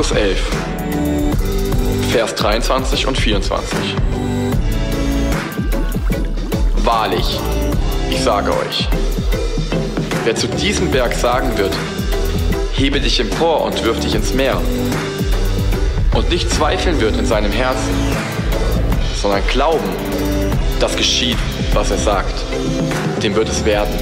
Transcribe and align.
Markus 0.00 0.16
11, 0.16 0.40
Vers 2.10 2.34
23 2.36 3.06
und 3.06 3.18
24. 3.18 3.78
Wahrlich, 6.76 7.38
ich 8.10 8.22
sage 8.22 8.50
euch, 8.50 8.88
wer 10.24 10.34
zu 10.34 10.46
diesem 10.46 10.90
Berg 10.90 11.12
sagen 11.12 11.58
wird, 11.58 11.74
hebe 12.72 12.98
dich 12.98 13.20
empor 13.20 13.60
und 13.60 13.84
wirf 13.84 14.00
dich 14.00 14.14
ins 14.14 14.32
Meer, 14.32 14.58
und 16.14 16.30
nicht 16.30 16.50
zweifeln 16.50 16.98
wird 16.98 17.18
in 17.18 17.26
seinem 17.26 17.52
Herzen, 17.52 17.92
sondern 19.20 19.46
glauben, 19.48 19.90
dass 20.80 20.96
geschieht, 20.96 21.36
was 21.74 21.90
er 21.90 21.98
sagt, 21.98 22.42
dem 23.22 23.34
wird 23.34 23.50
es 23.50 23.66
werden. 23.66 23.92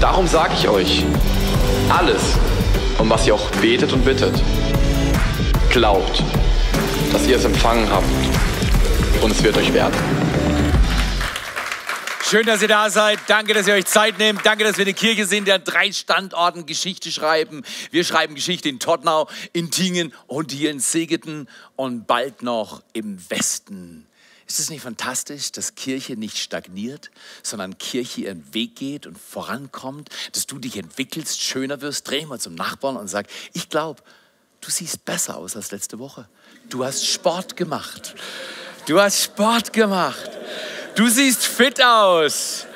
Darum 0.00 0.28
sage 0.28 0.52
ich 0.56 0.68
euch, 0.68 1.02
alles, 1.88 2.22
um 3.02 3.10
was 3.10 3.26
ihr 3.26 3.34
auch 3.34 3.50
betet 3.60 3.92
und 3.92 4.04
bittet, 4.04 4.32
glaubt, 5.70 6.22
dass 7.10 7.26
ihr 7.26 7.36
es 7.36 7.44
empfangen 7.44 7.90
habt 7.90 8.06
und 9.20 9.32
es 9.32 9.42
wird 9.42 9.56
euch 9.56 9.72
werden. 9.72 9.98
Schön, 12.22 12.46
dass 12.46 12.62
ihr 12.62 12.68
da 12.68 12.88
seid. 12.90 13.18
Danke, 13.26 13.54
dass 13.54 13.66
ihr 13.66 13.74
euch 13.74 13.86
Zeit 13.86 14.18
nehmt. 14.18 14.46
Danke, 14.46 14.62
dass 14.62 14.78
wir 14.78 14.84
eine 14.84 14.94
Kirche 14.94 15.26
sind, 15.26 15.48
die 15.48 15.52
an 15.52 15.64
drei 15.64 15.90
Standorten 15.90 16.64
Geschichte 16.64 17.10
schreiben. 17.10 17.64
Wir 17.90 18.04
schreiben 18.04 18.36
Geschichte 18.36 18.68
in 18.68 18.78
Tottenau, 18.78 19.28
in 19.52 19.72
Tingen 19.72 20.14
und 20.28 20.52
hier 20.52 20.70
in 20.70 20.78
Segeten 20.78 21.48
und 21.74 22.06
bald 22.06 22.44
noch 22.44 22.82
im 22.92 23.18
Westen. 23.28 24.06
Ist 24.52 24.60
es 24.60 24.68
nicht 24.68 24.82
fantastisch, 24.82 25.50
dass 25.50 25.76
Kirche 25.76 26.14
nicht 26.14 26.36
stagniert, 26.36 27.10
sondern 27.42 27.78
Kirche 27.78 28.20
ihren 28.20 28.52
Weg 28.52 28.76
geht 28.76 29.06
und 29.06 29.16
vorankommt, 29.18 30.10
dass 30.32 30.46
du 30.46 30.58
dich 30.58 30.76
entwickelst, 30.76 31.40
schöner 31.40 31.80
wirst? 31.80 32.10
Dreh 32.10 32.26
mal 32.26 32.38
zum 32.38 32.54
Nachbarn 32.54 32.98
und 32.98 33.08
sag, 33.08 33.28
ich 33.54 33.70
glaube, 33.70 34.02
du 34.60 34.70
siehst 34.70 35.06
besser 35.06 35.38
aus 35.38 35.56
als 35.56 35.70
letzte 35.70 35.98
Woche. 35.98 36.28
Du 36.68 36.84
hast 36.84 37.06
Sport 37.06 37.56
gemacht. 37.56 38.14
Du 38.84 39.00
hast 39.00 39.22
Sport 39.22 39.72
gemacht. 39.72 40.30
Du 40.96 41.08
siehst 41.08 41.46
fit 41.46 41.82
aus. 41.82 42.66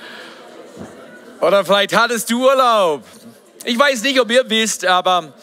Oder 1.43 1.63
vielleicht 1.63 1.95
hattest 1.95 2.31
du 2.31 2.43
Urlaub. 2.47 3.05
Ich 3.67 3.79
weiß 3.79 4.01
nicht, 4.01 4.19
ob 4.19 4.31
ihr 4.31 4.49
wisst, 4.49 4.87
aber 4.87 5.35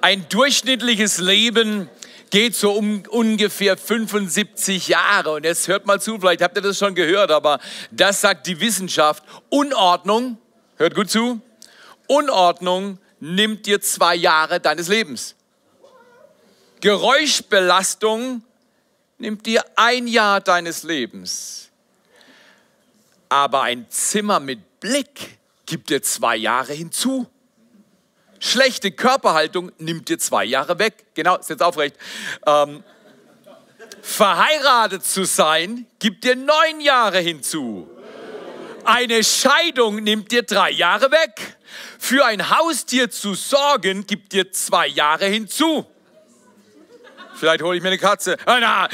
ein 0.00 0.26
durchschnittliches 0.30 1.18
Leben 1.18 1.90
geht 2.32 2.56
so 2.56 2.72
um 2.72 3.02
ungefähr 3.10 3.76
75 3.76 4.88
Jahre. 4.88 5.32
Und 5.32 5.44
jetzt 5.44 5.68
hört 5.68 5.84
mal 5.84 6.00
zu, 6.00 6.18
vielleicht 6.18 6.40
habt 6.40 6.56
ihr 6.56 6.62
das 6.62 6.78
schon 6.78 6.94
gehört, 6.94 7.30
aber 7.30 7.60
das 7.90 8.22
sagt 8.22 8.46
die 8.46 8.58
Wissenschaft. 8.58 9.22
Unordnung, 9.50 10.38
hört 10.76 10.94
gut 10.94 11.10
zu, 11.10 11.42
Unordnung 12.08 12.98
nimmt 13.20 13.66
dir 13.66 13.82
zwei 13.82 14.14
Jahre 14.14 14.60
deines 14.60 14.88
Lebens. 14.88 15.36
Geräuschbelastung 16.80 18.42
nimmt 19.18 19.44
dir 19.44 19.62
ein 19.76 20.06
Jahr 20.06 20.40
deines 20.40 20.84
Lebens. 20.84 21.70
Aber 23.28 23.62
ein 23.62 23.90
Zimmer 23.90 24.40
mit 24.40 24.80
Blick 24.80 25.38
gibt 25.66 25.90
dir 25.90 26.02
zwei 26.02 26.36
Jahre 26.36 26.72
hinzu. 26.72 27.26
Schlechte 28.44 28.90
Körperhaltung 28.90 29.70
nimmt 29.78 30.08
dir 30.08 30.18
zwei 30.18 30.44
Jahre 30.44 30.80
weg. 30.80 31.04
Genau, 31.14 31.36
ist 31.36 31.48
jetzt 31.48 31.62
aufrecht. 31.62 31.94
Ähm, 32.44 32.82
verheiratet 34.02 35.06
zu 35.06 35.24
sein 35.24 35.86
gibt 36.00 36.24
dir 36.24 36.34
neun 36.34 36.80
Jahre 36.80 37.20
hinzu. 37.20 37.88
Eine 38.82 39.22
Scheidung 39.22 40.02
nimmt 40.02 40.32
dir 40.32 40.42
drei 40.42 40.72
Jahre 40.72 41.12
weg. 41.12 41.56
Für 42.00 42.26
ein 42.26 42.50
Haustier 42.50 43.12
zu 43.12 43.34
sorgen 43.34 44.08
gibt 44.08 44.32
dir 44.32 44.50
zwei 44.50 44.88
Jahre 44.88 45.26
hinzu. 45.26 45.86
Vielleicht 47.36 47.62
hole 47.62 47.76
ich 47.76 47.82
mir 47.82 47.90
eine 47.90 47.98
Katze. 47.98 48.36
Ah, 48.44 48.88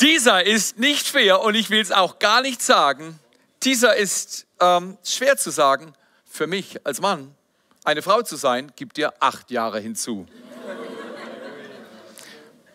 dieser 0.00 0.46
ist 0.46 0.78
nicht 0.78 1.08
fair 1.08 1.40
und 1.40 1.56
ich 1.56 1.68
will 1.70 1.80
es 1.80 1.90
auch 1.90 2.20
gar 2.20 2.42
nicht 2.42 2.62
sagen. 2.62 3.18
Dieser 3.64 3.96
ist 3.96 4.46
ähm, 4.60 4.98
schwer 5.02 5.36
zu 5.36 5.50
sagen 5.50 5.94
für 6.30 6.46
mich 6.46 6.86
als 6.86 7.00
Mann. 7.00 7.34
Eine 7.88 8.02
Frau 8.02 8.20
zu 8.20 8.36
sein, 8.36 8.70
gibt 8.76 8.98
dir 8.98 9.14
acht 9.18 9.50
Jahre 9.50 9.80
hinzu. 9.80 10.26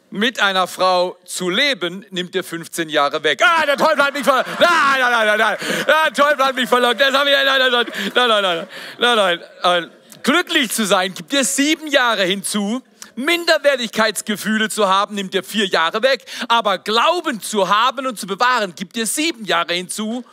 Mit 0.10 0.40
einer 0.40 0.66
Frau 0.66 1.16
zu 1.24 1.52
leben, 1.52 2.04
nimmt 2.10 2.34
dir 2.34 2.44
15 2.44 2.90
Jahre 2.90 3.24
weg. 3.24 3.40
Ah, 3.46 3.64
der 3.64 3.78
Teufel 3.78 4.04
hat 4.04 4.16
mich 4.16 4.24
verlockt. 4.24 4.50
Nein, 4.60 4.70
nein, 5.00 5.12
nein, 5.12 5.28
nein, 5.28 5.38
nein. 5.38 5.58
Der 5.86 6.14
Teufel 6.16 6.44
hat 6.44 6.56
mich 6.56 6.68
verlockt. 6.68 7.00
Das 7.00 7.14
habe 7.14 7.30
ich, 7.30 7.36
nein, 7.36 7.46
nein, 7.46 7.72
nein, 7.72 7.72
nein, 7.72 8.28
nein, 8.28 8.42
nein, 8.42 8.68
nein, 8.98 9.18
nein, 9.20 9.40
nein. 9.62 9.92
Glücklich 10.24 10.72
zu 10.72 10.84
sein, 10.84 11.14
gibt 11.14 11.32
dir 11.32 11.44
sieben 11.44 11.90
Jahre 11.90 12.24
hinzu. 12.24 12.82
Minderwertigkeitsgefühle 13.16 14.70
zu 14.70 14.90
haben, 14.90 15.14
nimmt 15.14 15.36
dir 15.36 15.44
vier 15.44 15.68
Jahre 15.68 16.02
weg. 16.02 16.26
Aber 16.48 16.80
Glauben 16.80 17.40
zu 17.40 17.70
haben 17.70 18.08
und 18.08 18.20
zu 18.20 18.26
bewahren, 18.26 18.74
gibt 18.74 18.96
dir 18.96 19.06
sieben 19.06 19.46
Jahre 19.46 19.76
hinzu. 19.76 20.26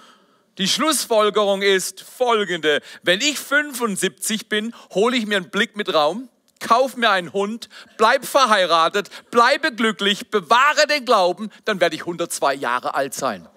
Die 0.60 0.68
Schlussfolgerung 0.68 1.62
ist 1.62 2.02
folgende. 2.02 2.82
Wenn 3.02 3.22
ich 3.22 3.38
75 3.38 4.50
bin, 4.50 4.74
hole 4.92 5.16
ich 5.16 5.26
mir 5.26 5.38
einen 5.38 5.48
Blick 5.48 5.74
mit 5.74 5.94
Raum, 5.94 6.28
kauf 6.58 6.98
mir 6.98 7.08
einen 7.08 7.32
Hund, 7.32 7.70
bleib 7.96 8.26
verheiratet, 8.26 9.08
bleibe 9.30 9.72
glücklich, 9.74 10.28
bewahre 10.30 10.86
den 10.86 11.06
Glauben, 11.06 11.48
dann 11.64 11.80
werde 11.80 11.96
ich 11.96 12.02
102 12.02 12.52
Jahre 12.56 12.94
alt 12.94 13.14
sein. 13.14 13.48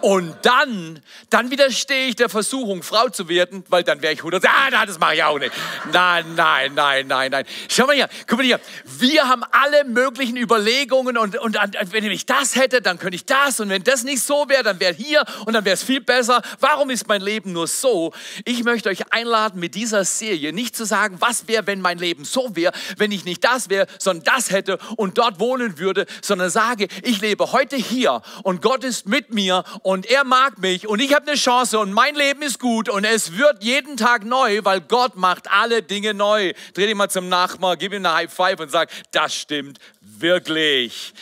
Und 0.00 0.34
dann, 0.42 1.00
dann 1.30 1.50
widerstehe 1.50 2.08
ich 2.08 2.16
der 2.16 2.28
Versuchung, 2.28 2.82
Frau 2.82 3.08
zu 3.08 3.28
werden, 3.28 3.64
weil 3.68 3.84
dann 3.84 4.02
wäre 4.02 4.12
ich 4.12 4.20
100. 4.20 4.44
Ah, 4.46 4.70
nein, 4.70 4.86
das 4.86 4.98
mache 4.98 5.14
ich 5.14 5.24
auch 5.24 5.38
nicht. 5.38 5.52
Nein, 5.92 6.34
nein, 6.34 6.74
nein, 6.74 7.06
nein, 7.06 7.30
nein. 7.30 7.44
Schau 7.68 7.86
mal 7.86 7.94
hier, 7.94 8.08
guck 8.26 8.38
mal 8.38 8.44
hier. 8.44 8.60
Wir 8.84 9.28
haben 9.28 9.42
alle 9.50 9.84
möglichen 9.84 10.36
Überlegungen 10.36 11.18
und, 11.18 11.38
und, 11.38 11.56
und 11.56 11.92
wenn 11.92 12.04
ich 12.04 12.26
das 12.26 12.56
hätte, 12.56 12.80
dann 12.80 12.98
könnte 12.98 13.16
ich 13.16 13.24
das. 13.24 13.60
Und 13.60 13.70
wenn 13.70 13.82
das 13.82 14.04
nicht 14.04 14.22
so 14.22 14.48
wäre, 14.48 14.62
dann 14.62 14.80
wäre 14.80 14.94
hier 14.94 15.24
und 15.46 15.54
dann 15.54 15.64
wäre 15.64 15.74
es 15.74 15.82
viel 15.82 16.00
besser. 16.00 16.42
Warum 16.60 16.90
ist 16.90 17.08
mein 17.08 17.20
Leben 17.20 17.52
nur 17.52 17.66
so? 17.66 18.12
Ich 18.44 18.64
möchte 18.64 18.88
euch 18.88 19.12
einladen, 19.12 19.60
mit 19.60 19.74
dieser 19.74 20.04
Serie 20.04 20.52
nicht 20.52 20.76
zu 20.76 20.84
sagen, 20.84 21.16
was 21.20 21.48
wäre, 21.48 21.66
wenn 21.66 21.80
mein 21.80 21.98
Leben 21.98 22.24
so 22.24 22.54
wäre, 22.56 22.72
wenn 22.96 23.12
ich 23.12 23.24
nicht 23.24 23.44
das 23.44 23.68
wäre, 23.68 23.86
sondern 23.98 24.24
das 24.34 24.50
hätte 24.50 24.78
und 24.96 25.18
dort 25.18 25.40
wohnen 25.40 25.78
würde, 25.78 26.06
sondern 26.22 26.50
sage, 26.50 26.88
ich 27.02 27.20
lebe 27.20 27.52
heute 27.52 27.76
hier 27.76 28.22
und 28.42 28.62
Gott 28.62 28.84
ist 28.84 29.06
mit 29.06 29.32
mir 29.32 29.63
und 29.82 30.06
er 30.06 30.24
mag 30.24 30.58
mich 30.58 30.86
und 30.86 31.00
ich 31.00 31.14
habe 31.14 31.26
eine 31.26 31.36
Chance 31.36 31.78
und 31.78 31.92
mein 31.92 32.14
Leben 32.14 32.42
ist 32.42 32.58
gut 32.58 32.88
und 32.88 33.04
es 33.04 33.36
wird 33.36 33.62
jeden 33.62 33.96
Tag 33.96 34.24
neu, 34.24 34.60
weil 34.62 34.80
Gott 34.80 35.16
macht 35.16 35.50
alle 35.50 35.82
Dinge 35.82 36.14
neu. 36.14 36.52
Dreh 36.74 36.86
dich 36.86 36.94
mal 36.94 37.08
zum 37.08 37.28
Nachbar, 37.28 37.76
gib 37.76 37.92
ihm 37.92 38.04
eine 38.04 38.14
High 38.14 38.32
Five 38.32 38.60
und 38.60 38.70
sag, 38.70 38.90
das 39.12 39.34
stimmt 39.34 39.78
wirklich. 40.00 41.12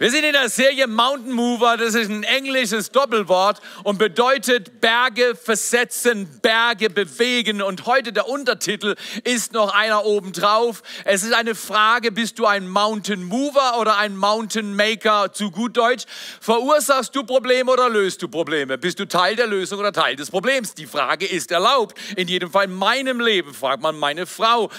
Wir 0.00 0.10
sind 0.10 0.24
in 0.24 0.32
der 0.32 0.48
Serie 0.48 0.86
Mountain 0.86 1.30
Mover, 1.30 1.76
das 1.76 1.94
ist 1.94 2.08
ein 2.08 2.22
englisches 2.22 2.90
Doppelwort 2.90 3.60
und 3.84 3.98
bedeutet 3.98 4.80
Berge 4.80 5.34
versetzen, 5.34 6.40
Berge 6.40 6.88
bewegen. 6.88 7.60
Und 7.60 7.84
heute 7.84 8.10
der 8.10 8.26
Untertitel 8.26 8.94
ist 9.24 9.52
noch 9.52 9.74
einer 9.74 10.06
obendrauf. 10.06 10.82
Es 11.04 11.22
ist 11.22 11.34
eine 11.34 11.54
Frage, 11.54 12.12
bist 12.12 12.38
du 12.38 12.46
ein 12.46 12.66
Mountain 12.66 13.22
Mover 13.24 13.78
oder 13.78 13.98
ein 13.98 14.16
Mountain 14.16 14.74
Maker 14.74 15.34
zu 15.34 15.50
gut 15.50 15.76
Deutsch? 15.76 16.06
Verursachst 16.40 17.14
du 17.14 17.22
Probleme 17.22 17.70
oder 17.70 17.90
löst 17.90 18.22
du 18.22 18.28
Probleme? 18.28 18.78
Bist 18.78 19.00
du 19.00 19.06
Teil 19.06 19.36
der 19.36 19.48
Lösung 19.48 19.80
oder 19.80 19.92
Teil 19.92 20.16
des 20.16 20.30
Problems? 20.30 20.72
Die 20.72 20.86
Frage 20.86 21.26
ist 21.26 21.50
erlaubt. 21.50 21.98
In 22.16 22.26
jedem 22.26 22.50
Fall 22.50 22.64
in 22.64 22.74
meinem 22.74 23.20
Leben 23.20 23.52
fragt 23.52 23.82
man 23.82 23.98
meine 23.98 24.24
Frau. 24.24 24.70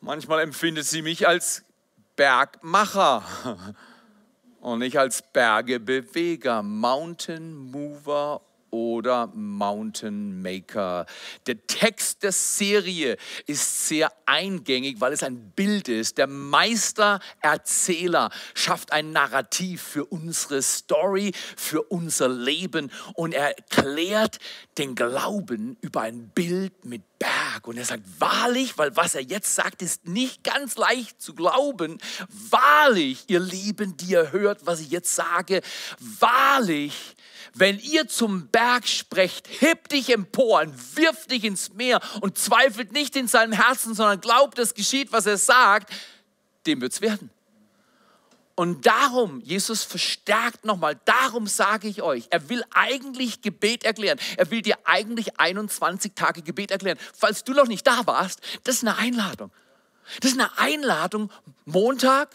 Manchmal 0.00 0.40
empfindet 0.40 0.86
sie 0.86 1.02
mich 1.02 1.28
als 1.28 1.62
Bergmacher 2.16 3.22
und 4.60 4.80
nicht 4.80 4.98
als 4.98 5.22
Bergebeweger, 5.22 6.62
Mountain 6.62 7.54
Mover 7.54 8.42
oder 8.70 9.28
Mountain 9.28 10.42
Maker. 10.42 11.06
Der 11.46 11.66
Text 11.66 12.22
der 12.22 12.32
Serie 12.32 13.16
ist 13.46 13.88
sehr 13.88 14.12
eingängig, 14.26 15.00
weil 15.00 15.12
es 15.12 15.22
ein 15.22 15.50
Bild 15.50 15.88
ist. 15.88 16.18
Der 16.18 16.26
Meistererzähler 16.26 18.30
schafft 18.54 18.92
ein 18.92 19.12
Narrativ 19.12 19.82
für 19.82 20.04
unsere 20.04 20.62
Story, 20.62 21.32
für 21.56 21.82
unser 21.82 22.28
Leben 22.28 22.90
und 23.14 23.34
er 23.34 23.58
erklärt 23.58 24.38
den 24.78 24.94
Glauben 24.94 25.76
über 25.80 26.02
ein 26.02 26.28
Bild 26.28 26.84
mit 26.84 27.02
Berg. 27.18 27.68
Und 27.68 27.76
er 27.76 27.84
sagt, 27.84 28.04
wahrlich, 28.18 28.78
weil 28.78 28.96
was 28.96 29.14
er 29.14 29.20
jetzt 29.20 29.54
sagt, 29.54 29.82
ist 29.82 30.08
nicht 30.08 30.42
ganz 30.42 30.76
leicht 30.76 31.20
zu 31.20 31.34
glauben. 31.34 31.98
Wahrlich, 32.48 33.24
ihr 33.28 33.40
Lieben, 33.40 33.96
die 33.96 34.12
ihr 34.12 34.32
hört, 34.32 34.66
was 34.66 34.80
ich 34.80 34.90
jetzt 34.90 35.14
sage, 35.14 35.60
wahrlich, 35.98 37.16
wenn 37.54 37.78
ihr 37.78 38.08
zum 38.08 38.48
Berg 38.48 38.86
sprecht, 38.86 39.48
heb 39.60 39.88
dich 39.88 40.10
empor 40.10 40.60
und 40.60 40.96
wirf 40.96 41.26
dich 41.26 41.44
ins 41.44 41.72
Meer 41.74 42.00
und 42.20 42.38
zweifelt 42.38 42.92
nicht 42.92 43.16
in 43.16 43.28
seinem 43.28 43.52
Herzen, 43.52 43.94
sondern 43.94 44.20
glaubt, 44.20 44.58
es 44.58 44.74
geschieht, 44.74 45.12
was 45.12 45.26
er 45.26 45.38
sagt, 45.38 45.92
dem 46.66 46.80
wird 46.80 46.92
es 46.92 47.00
werden. 47.00 47.30
Und 48.60 48.84
darum, 48.84 49.40
Jesus 49.40 49.84
verstärkt 49.84 50.66
nochmal, 50.66 51.00
darum 51.06 51.46
sage 51.46 51.88
ich 51.88 52.02
euch, 52.02 52.26
er 52.28 52.50
will 52.50 52.62
eigentlich 52.74 53.40
Gebet 53.40 53.84
erklären. 53.84 54.18
Er 54.36 54.50
will 54.50 54.60
dir 54.60 54.76
eigentlich 54.84 55.40
21 55.40 56.12
Tage 56.14 56.42
Gebet 56.42 56.70
erklären. 56.70 56.98
Falls 57.16 57.42
du 57.42 57.54
noch 57.54 57.68
nicht 57.68 57.86
da 57.86 58.06
warst, 58.06 58.40
das 58.64 58.76
ist 58.76 58.82
eine 58.82 58.98
Einladung. 58.98 59.50
Das 60.20 60.32
ist 60.32 60.38
eine 60.38 60.58
Einladung. 60.58 61.30
Montag, 61.64 62.28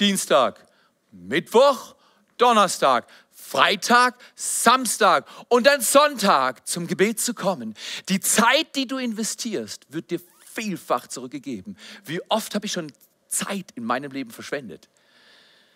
Dienstag, 0.00 0.64
Mittwoch, 1.12 1.94
Donnerstag, 2.38 3.06
Freitag, 3.48 4.14
Samstag 4.34 5.26
und 5.48 5.66
dann 5.66 5.80
Sonntag 5.80 6.68
zum 6.68 6.86
Gebet 6.86 7.18
zu 7.18 7.32
kommen. 7.32 7.72
Die 8.10 8.20
Zeit, 8.20 8.76
die 8.76 8.86
du 8.86 8.98
investierst, 8.98 9.86
wird 9.88 10.10
dir 10.10 10.20
vielfach 10.52 11.06
zurückgegeben. 11.06 11.78
Wie 12.04 12.20
oft 12.28 12.54
habe 12.54 12.66
ich 12.66 12.72
schon 12.72 12.92
Zeit 13.26 13.70
in 13.74 13.84
meinem 13.84 14.12
Leben 14.12 14.30
verschwendet? 14.30 14.90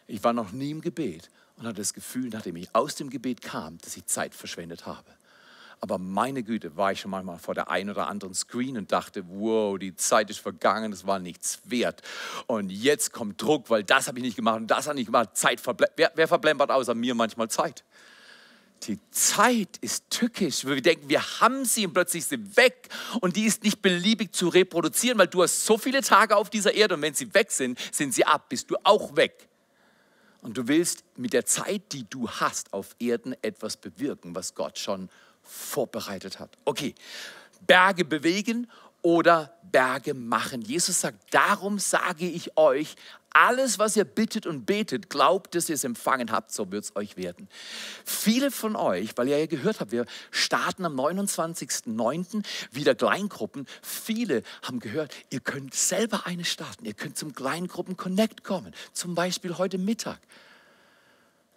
Ich 0.07 0.23
war 0.23 0.35
noch 0.35 0.53
nie 0.53 0.71
im 0.71 0.83
Gebet 0.83 1.31
und 1.57 1.67
hatte 1.67 1.81
das 1.81 1.95
Gefühl, 1.95 2.29
nachdem 2.29 2.57
ich 2.57 2.75
aus 2.75 2.95
dem 2.97 3.09
Gebet 3.09 3.41
kam, 3.41 3.79
dass 3.79 3.97
ich 3.97 4.05
Zeit 4.05 4.35
verschwendet 4.35 4.85
habe. 4.85 5.11
Aber 5.85 5.99
meine 5.99 6.45
Güte, 6.45 6.77
war 6.77 6.93
ich 6.93 7.01
schon 7.01 7.11
manchmal 7.11 7.39
vor 7.39 7.55
der 7.55 7.69
einen 7.69 7.91
oder 7.91 8.07
anderen 8.07 8.35
Screen 8.35 8.79
und 8.79 8.93
dachte, 8.93 9.25
wow, 9.27 9.77
die 9.77 9.97
Zeit 9.97 10.31
ist 10.31 10.39
vergangen, 10.39 10.93
es 10.93 11.09
war 11.09 11.19
nichts 11.19 11.59
wert. 11.65 12.03
Und 12.47 12.71
jetzt 12.71 13.13
kommt 13.13 13.43
Druck, 13.43 13.69
weil 13.69 13.83
das 13.83 14.07
habe 14.07 14.21
ich 14.21 14.25
nicht 14.25 14.37
gemacht 14.37 14.61
und 14.61 14.69
das 14.69 14.87
habe 14.87 14.95
ich 14.95 15.01
nicht 15.01 15.07
gemacht. 15.07 15.37
Zeit 15.37 15.59
verblempert. 15.59 15.99
Wer, 15.99 16.13
wer 16.15 16.29
verblempert 16.29 16.71
außer 16.71 16.95
mir 16.95 17.17
manchmal 17.17 17.51
Zeit? 17.51 17.83
Die 18.85 19.01
Zeit 19.11 19.77
ist 19.81 20.09
tückisch. 20.09 20.65
Wir 20.65 20.81
denken, 20.81 21.09
wir 21.09 21.41
haben 21.41 21.65
sie 21.65 21.85
und 21.85 21.95
plötzlich 21.95 22.23
ist 22.23 22.31
sie 22.31 22.57
weg. 22.57 22.89
Und 23.21 23.35
die 23.35 23.47
ist 23.47 23.65
nicht 23.65 23.83
beliebig 23.83 24.33
zu 24.33 24.47
reproduzieren, 24.47 25.19
weil 25.19 25.27
du 25.27 25.43
hast 25.43 25.67
so 25.67 25.79
viele 25.79 26.03
Tage 26.03 26.37
auf 26.37 26.49
dieser 26.49 26.75
Erde 26.75 26.95
und 26.95 27.03
wenn 27.03 27.15
sie 27.15 27.35
weg 27.35 27.51
sind, 27.51 27.77
sind 27.91 28.15
sie 28.15 28.25
ab, 28.25 28.49
bist 28.49 28.71
du 28.71 28.77
auch 28.85 29.17
weg. 29.17 29.49
Und 30.43 30.57
du 30.57 30.69
willst 30.69 31.03
mit 31.17 31.33
der 31.33 31.45
Zeit, 31.45 31.93
die 31.93 32.09
du 32.09 32.29
hast 32.29 32.73
auf 32.73 32.95
Erden, 33.01 33.35
etwas 33.43 33.77
bewirken, 33.77 34.37
was 34.37 34.55
Gott 34.55 34.79
schon 34.79 35.09
vorbereitet 35.43 36.39
hat. 36.39 36.57
Okay, 36.65 36.95
Berge 37.67 38.05
bewegen 38.05 38.71
oder 39.03 39.57
Berge 39.63 40.15
machen. 40.15 40.63
Jesus 40.63 41.01
sagt, 41.01 41.35
darum 41.35 41.79
sage 41.79 42.27
ich 42.29 42.57
euch, 42.57 42.95
alles, 43.35 43.79
was 43.79 43.97
ihr 43.97 44.05
bittet 44.05 44.47
und 44.47 44.67
betet, 44.67 45.09
glaubt, 45.09 45.55
dass 45.55 45.69
ihr 45.69 45.75
es 45.75 45.85
empfangen 45.85 46.31
habt, 46.31 46.53
so 46.53 46.71
wird 46.71 46.85
es 46.85 46.97
euch 46.97 47.17
werden. 47.17 47.49
Viele 48.05 48.51
von 48.51 48.77
euch, 48.77 49.17
weil 49.17 49.29
ihr 49.29 49.39
ja 49.39 49.47
gehört 49.47 49.81
habt, 49.81 49.91
wir 49.91 50.05
starten 50.31 50.85
am 50.85 50.99
29.09. 50.99 52.45
wieder 52.71 52.95
Kleingruppen. 52.95 53.67
Viele 53.81 54.43
haben 54.63 54.81
gehört, 54.81 55.15
ihr 55.31 55.41
könnt 55.41 55.75
selber 55.75 56.27
eine 56.27 56.45
starten. 56.45 56.85
Ihr 56.85 56.95
könnt 56.95 57.17
zum 57.17 57.35
Kleingruppen 57.35 57.97
Connect 57.97 58.45
kommen. 58.45 58.75
Zum 58.93 59.15
Beispiel 59.15 59.57
heute 59.57 59.79
Mittag. 59.79 60.19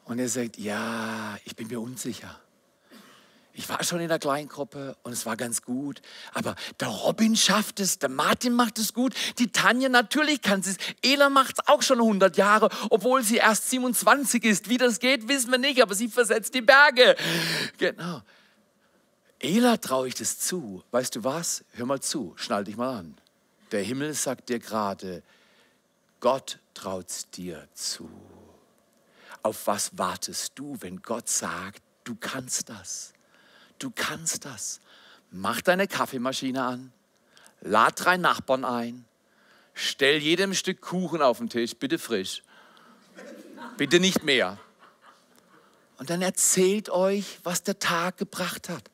Und 0.06 0.20
ihr 0.20 0.30
sagt, 0.30 0.58
ja, 0.58 1.38
ich 1.44 1.56
bin 1.56 1.68
mir 1.68 1.82
unsicher. 1.82 2.40
Ich 3.58 3.70
war 3.70 3.82
schon 3.86 4.02
in 4.02 4.10
der 4.10 4.20
Kleingruppe 4.20 4.98
und 5.04 5.14
es 5.14 5.26
war 5.26 5.38
ganz 5.38 5.62
gut. 5.62 6.02
Aber 6.34 6.56
der 6.82 6.90
Robin 6.90 7.38
schafft 7.38 7.80
es, 7.80 8.00
der 8.00 8.10
Martin 8.10 8.52
macht 8.52 8.78
es 8.78 8.94
gut, 8.94 9.14
die 9.40 9.50
Tanja 9.50 9.88
natürlich 9.88 10.42
kann 10.42 10.60
es. 10.60 10.76
Ela 11.02 11.30
macht 11.30 11.60
es 11.60 11.68
auch 11.68 11.82
schon 11.82 12.00
100 12.00 12.36
Jahre, 12.36 12.70
obwohl 12.90 13.24
sie 13.24 13.38
erst 13.38 13.70
27 13.70 14.44
ist. 14.44 14.68
Wie 14.68 14.78
das 14.78 15.00
geht, 15.00 15.30
wissen 15.30 15.52
wir 15.52 15.58
nicht, 15.58 15.82
aber 15.82 15.96
sie 15.96 16.10
versetzt 16.10 16.54
die 16.54 16.62
Berge. 16.62 17.16
Genau. 17.78 18.22
Ela 19.40 19.78
traue 19.78 20.10
ich 20.10 20.16
das 20.16 20.38
zu. 20.38 20.84
Weißt 20.92 21.16
du 21.16 21.24
was? 21.24 21.64
Hör 21.76 21.86
mal 21.86 22.02
zu, 22.02 22.34
schnall 22.36 22.66
dich 22.66 22.76
mal 22.76 23.00
an. 23.00 23.18
Der 23.72 23.84
Himmel 23.84 24.14
sagt 24.16 24.50
dir 24.50 24.60
gerade, 24.60 25.24
Gott 26.20 26.60
traut 26.74 27.10
es 27.10 27.30
dir 27.30 27.70
zu. 27.74 28.10
Auf 29.44 29.68
was 29.68 29.98
wartest 29.98 30.54
du, 30.56 30.76
wenn 30.82 31.02
Gott 31.02 31.30
sagt, 31.30 31.82
du 32.04 32.16
kannst 32.16 32.68
das? 32.68 33.15
Du 33.80 33.92
kannst 33.94 34.46
das. 34.46 34.80
Mach 35.32 35.62
deine 35.62 35.88
Kaffeemaschine 35.88 36.64
an, 36.64 36.94
lad 37.62 37.94
drei 38.04 38.18
Nachbarn 38.18 38.64
ein, 38.64 39.06
stell 39.74 40.18
jedem 40.18 40.52
ein 40.52 40.56
Stück 40.56 40.82
Kuchen 40.82 41.22
auf 41.22 41.40
den 41.40 41.50
Tisch, 41.50 41.76
bitte 41.76 42.00
frisch, 42.00 42.42
bitte 43.78 44.00
nicht 44.00 44.24
mehr. 44.24 44.58
Und 45.98 46.10
dann 46.10 46.22
erzählt 46.22 46.90
euch, 46.90 47.40
was 47.44 47.64
der 47.64 47.80
Tag 47.80 48.18
gebracht 48.18 48.70
hat. 48.70 48.90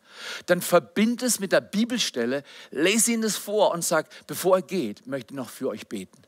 Dann 0.45 0.61
verbindet 0.61 1.23
es 1.23 1.39
mit 1.39 1.51
der 1.51 1.61
Bibelstelle, 1.61 2.43
lese 2.69 3.11
ihn 3.11 3.21
das 3.21 3.37
vor 3.37 3.71
und 3.71 3.83
sagt, 3.83 4.27
bevor 4.27 4.57
er 4.57 4.61
geht, 4.61 5.07
möchte 5.07 5.33
ich 5.33 5.37
noch 5.37 5.49
für 5.49 5.69
euch 5.69 5.87
beten. 5.87 6.21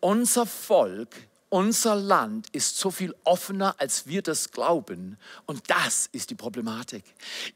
Unser 0.00 0.46
Volk 0.46 1.10
unser 1.52 1.96
Land 1.96 2.46
ist 2.52 2.78
so 2.78 2.90
viel 2.90 3.14
offener, 3.24 3.74
als 3.76 4.06
wir 4.06 4.22
das 4.22 4.52
glauben. 4.52 5.18
Und 5.44 5.68
das 5.68 6.08
ist 6.10 6.30
die 6.30 6.34
Problematik. 6.34 7.04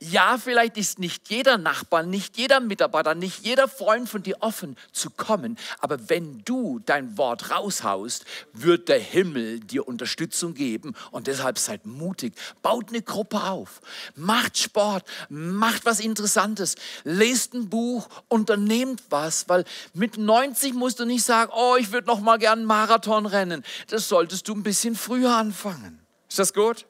Ja, 0.01 0.37
vielleicht 0.37 0.77
ist 0.77 0.99
nicht 0.99 1.31
jeder 1.31 1.57
Nachbar, 1.57 2.03
nicht 2.03 2.37
jeder 2.37 2.61
Mitarbeiter, 2.61 3.15
nicht 3.15 3.47
jeder 3.47 3.69
Freund 3.69 4.07
von 4.07 4.23
dir 4.23 4.37
offen 4.41 4.77
zu 4.93 5.09
kommen. 5.09 5.57
Aber 5.81 6.11
wenn 6.11 6.43
du 6.45 6.79
dein 6.85 7.17
Wort 7.17 7.51
raushaust, 7.51 8.27
wird 8.53 8.91
der 8.91 9.01
Himmel 9.01 9.61
dir 9.61 9.89
Unterstützung 9.89 10.53
geben. 10.53 10.95
Und 11.11 11.27
deshalb 11.27 11.59
seid 11.59 11.87
mutig. 11.87 12.35
Baut 12.61 12.91
eine 12.91 13.01
Gruppe 13.01 13.45
auf. 13.45 13.81
Macht 14.15 14.59
Sport. 14.59 15.07
Macht 15.31 15.87
was 15.87 16.01
Interessantes. 16.01 16.75
Lest 17.05 17.55
ein 17.55 17.71
Buch. 17.71 18.11
Unternehmt 18.29 19.03
was. 19.09 19.49
Weil 19.49 19.65
mit 19.95 20.19
90 20.19 20.75
musst 20.75 21.01
du 21.01 21.07
nicht 21.07 21.25
sagen, 21.25 21.51
oh, 21.57 21.77
ich 21.79 21.93
würde 21.93 22.09
noch 22.09 22.21
mal 22.21 22.37
gern 22.37 22.67
Marathon 22.67 23.25
rennen 23.25 23.65
das 23.89 24.09
solltest 24.09 24.49
du 24.49 24.55
ein 24.55 24.63
bisschen 24.63 24.95
früher 24.95 25.35
anfangen. 25.35 26.01
Ist 26.29 26.39
das 26.39 26.53
gut? 26.53 26.87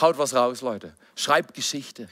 Haut 0.00 0.18
was 0.18 0.34
raus, 0.34 0.60
Leute. 0.60 0.94
Schreibt 1.16 1.54
Geschichte. 1.54 2.08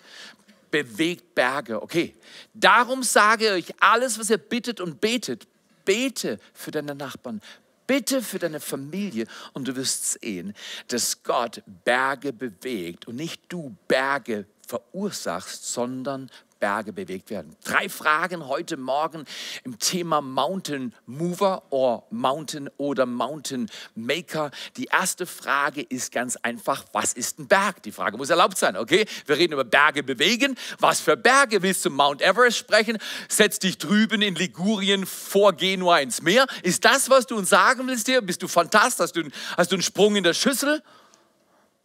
Bewegt 0.70 1.34
Berge. 1.34 1.80
Okay. 1.82 2.14
Darum 2.52 3.02
sage 3.02 3.56
ich 3.56 3.72
alles, 3.80 4.18
was 4.18 4.30
ihr 4.30 4.38
bittet 4.38 4.80
und 4.80 5.00
betet, 5.00 5.46
bete 5.84 6.38
für 6.52 6.70
deine 6.70 6.94
Nachbarn. 6.94 7.40
Bitte 7.86 8.20
für 8.20 8.38
deine 8.38 8.60
Familie 8.60 9.26
und 9.54 9.66
du 9.66 9.74
wirst 9.74 10.20
sehen, 10.20 10.54
dass 10.88 11.22
Gott 11.22 11.62
Berge 11.84 12.34
bewegt 12.34 13.08
und 13.08 13.16
nicht 13.16 13.40
du 13.48 13.74
Berge 13.88 14.44
verursachst, 14.66 15.72
sondern 15.72 16.30
Berge 16.58 16.92
bewegt 16.92 17.30
werden. 17.30 17.56
Drei 17.64 17.88
Fragen 17.88 18.48
heute 18.48 18.76
Morgen 18.76 19.24
im 19.64 19.78
Thema 19.78 20.20
Mountain 20.20 20.94
Mover 21.06 21.62
or 21.70 22.06
Mountain 22.10 22.68
oder 22.76 23.06
Mountain 23.06 23.70
Maker. 23.94 24.50
Die 24.76 24.86
erste 24.86 25.26
Frage 25.26 25.82
ist 25.82 26.12
ganz 26.12 26.36
einfach, 26.36 26.84
was 26.92 27.12
ist 27.12 27.38
ein 27.38 27.46
Berg? 27.46 27.82
Die 27.82 27.92
Frage 27.92 28.16
muss 28.16 28.30
erlaubt 28.30 28.58
sein, 28.58 28.76
okay? 28.76 29.06
Wir 29.26 29.36
reden 29.36 29.52
über 29.52 29.64
Berge 29.64 30.02
bewegen. 30.02 30.56
Was 30.78 31.00
für 31.00 31.16
Berge 31.16 31.62
willst 31.62 31.84
du 31.84 31.90
Mount 31.90 32.22
Everest 32.22 32.58
sprechen? 32.58 32.98
Setz 33.28 33.58
dich 33.58 33.78
drüben 33.78 34.22
in 34.22 34.34
Ligurien 34.34 35.06
vor 35.06 35.52
Genua 35.52 35.98
ins 35.98 36.22
Meer. 36.22 36.46
Ist 36.62 36.84
das, 36.84 37.08
was 37.10 37.26
du 37.26 37.36
uns 37.36 37.48
sagen 37.50 37.86
willst 37.86 38.06
hier? 38.06 38.20
Bist 38.20 38.42
du 38.42 38.48
fantastisch? 38.48 39.04
Hast 39.04 39.16
du, 39.16 39.22
hast 39.56 39.70
du 39.70 39.76
einen 39.76 39.82
Sprung 39.82 40.16
in 40.16 40.24
der 40.24 40.34
Schüssel? 40.34 40.82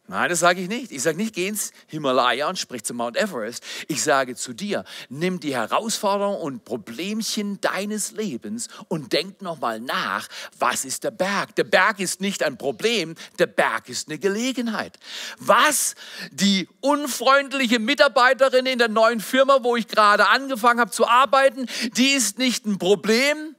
Nein, 0.06 0.28
das 0.28 0.40
sage 0.40 0.60
ich 0.60 0.68
nicht. 0.68 0.92
Ich 0.92 1.00
sage 1.00 1.16
nicht, 1.16 1.34
geh 1.34 1.48
ins 1.48 1.72
Himalaya 1.86 2.50
und 2.50 2.58
sprich 2.58 2.84
zu 2.84 2.92
Mount 2.92 3.16
Everest. 3.16 3.64
Ich 3.88 4.02
sage 4.02 4.36
zu 4.36 4.52
dir, 4.52 4.84
nimm 5.08 5.40
die 5.40 5.54
Herausforderung 5.54 6.36
und 6.36 6.66
Problemchen 6.66 7.58
deines 7.62 8.12
Lebens 8.12 8.68
und 8.88 9.14
denk 9.14 9.40
nochmal 9.40 9.80
nach, 9.80 10.28
was 10.58 10.84
ist 10.84 11.04
der 11.04 11.10
Berg? 11.10 11.56
Der 11.56 11.64
Berg 11.64 12.00
ist 12.00 12.20
nicht 12.20 12.42
ein 12.42 12.58
Problem, 12.58 13.14
der 13.38 13.46
Berg 13.46 13.88
ist 13.88 14.08
eine 14.08 14.18
Gelegenheit. 14.18 14.98
Was 15.38 15.94
die 16.30 16.68
unfreundliche 16.82 17.78
Mitarbeiterin 17.78 18.66
in 18.66 18.78
der 18.78 18.88
neuen 18.88 19.20
Firma, 19.20 19.60
wo 19.62 19.74
ich 19.74 19.88
gerade 19.88 20.28
angefangen 20.28 20.80
habe 20.80 20.90
zu 20.90 21.08
arbeiten, 21.08 21.66
die 21.96 22.10
ist 22.10 22.36
nicht 22.36 22.66
ein 22.66 22.76
Problem, 22.76 23.53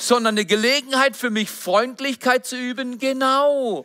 sondern 0.00 0.34
eine 0.34 0.46
Gelegenheit 0.46 1.16
für 1.16 1.28
mich, 1.28 1.50
Freundlichkeit 1.50 2.46
zu 2.46 2.56
üben. 2.56 2.98
Genau. 2.98 3.84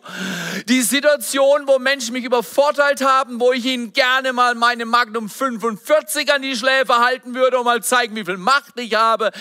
Die 0.69 0.83
Situation, 0.83 1.67
wo 1.67 1.79
Menschen 1.79 2.13
mich 2.13 2.23
übervorteilt 2.23 3.03
haben, 3.03 3.39
wo 3.39 3.51
ich 3.51 3.65
ihnen 3.65 3.93
gerne 3.93 4.31
mal 4.31 4.53
meine 4.53 4.85
Magnum 4.85 5.27
45 5.27 6.31
an 6.31 6.43
die 6.43 6.55
Schläfe 6.55 6.99
halten 6.99 7.33
würde 7.33 7.57
und 7.57 7.65
mal 7.65 7.83
zeigen, 7.83 8.15
wie 8.15 8.23
viel 8.23 8.37
Macht 8.37 8.79
ich 8.79 8.93
habe. 8.93 9.31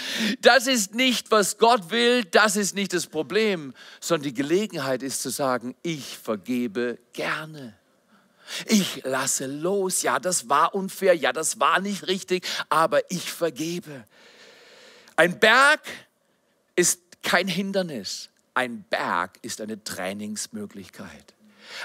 Das 0.41 0.67
ist 0.67 0.95
nicht, 0.95 1.31
was 1.31 1.59
Gott 1.59 1.91
will. 1.91 2.25
Das 2.25 2.57
ist 2.57 2.75
nicht 2.75 2.95
das 2.95 3.07
Problem, 3.07 3.75
sondern 4.01 4.31
die 4.31 4.35
Gelegenheit 4.35 5.03
ist 5.03 5.21
zu 5.21 5.29
sagen, 5.29 5.77
ich 5.83 6.17
vergebe 6.17 6.99
gerne. 7.13 7.75
Ich 8.67 9.03
lasse 9.05 9.47
los. 9.47 10.03
Ja, 10.03 10.19
das 10.19 10.49
war 10.49 10.75
unfair. 10.75 11.15
Ja, 11.15 11.35
das 11.35 11.61
war 11.61 11.81
nicht 11.81 12.07
richtig. 12.07 12.47
Aber 12.71 13.11
ich 13.11 13.31
vergebe. 13.31 14.05
Ein 15.17 15.39
Berg 15.39 15.81
ist 16.77 17.01
kein 17.23 17.49
Hindernis. 17.49 18.31
Ein 18.55 18.85
Berg 18.91 19.39
ist 19.43 19.61
eine 19.61 19.83
Trainingsmöglichkeit. 19.83 21.35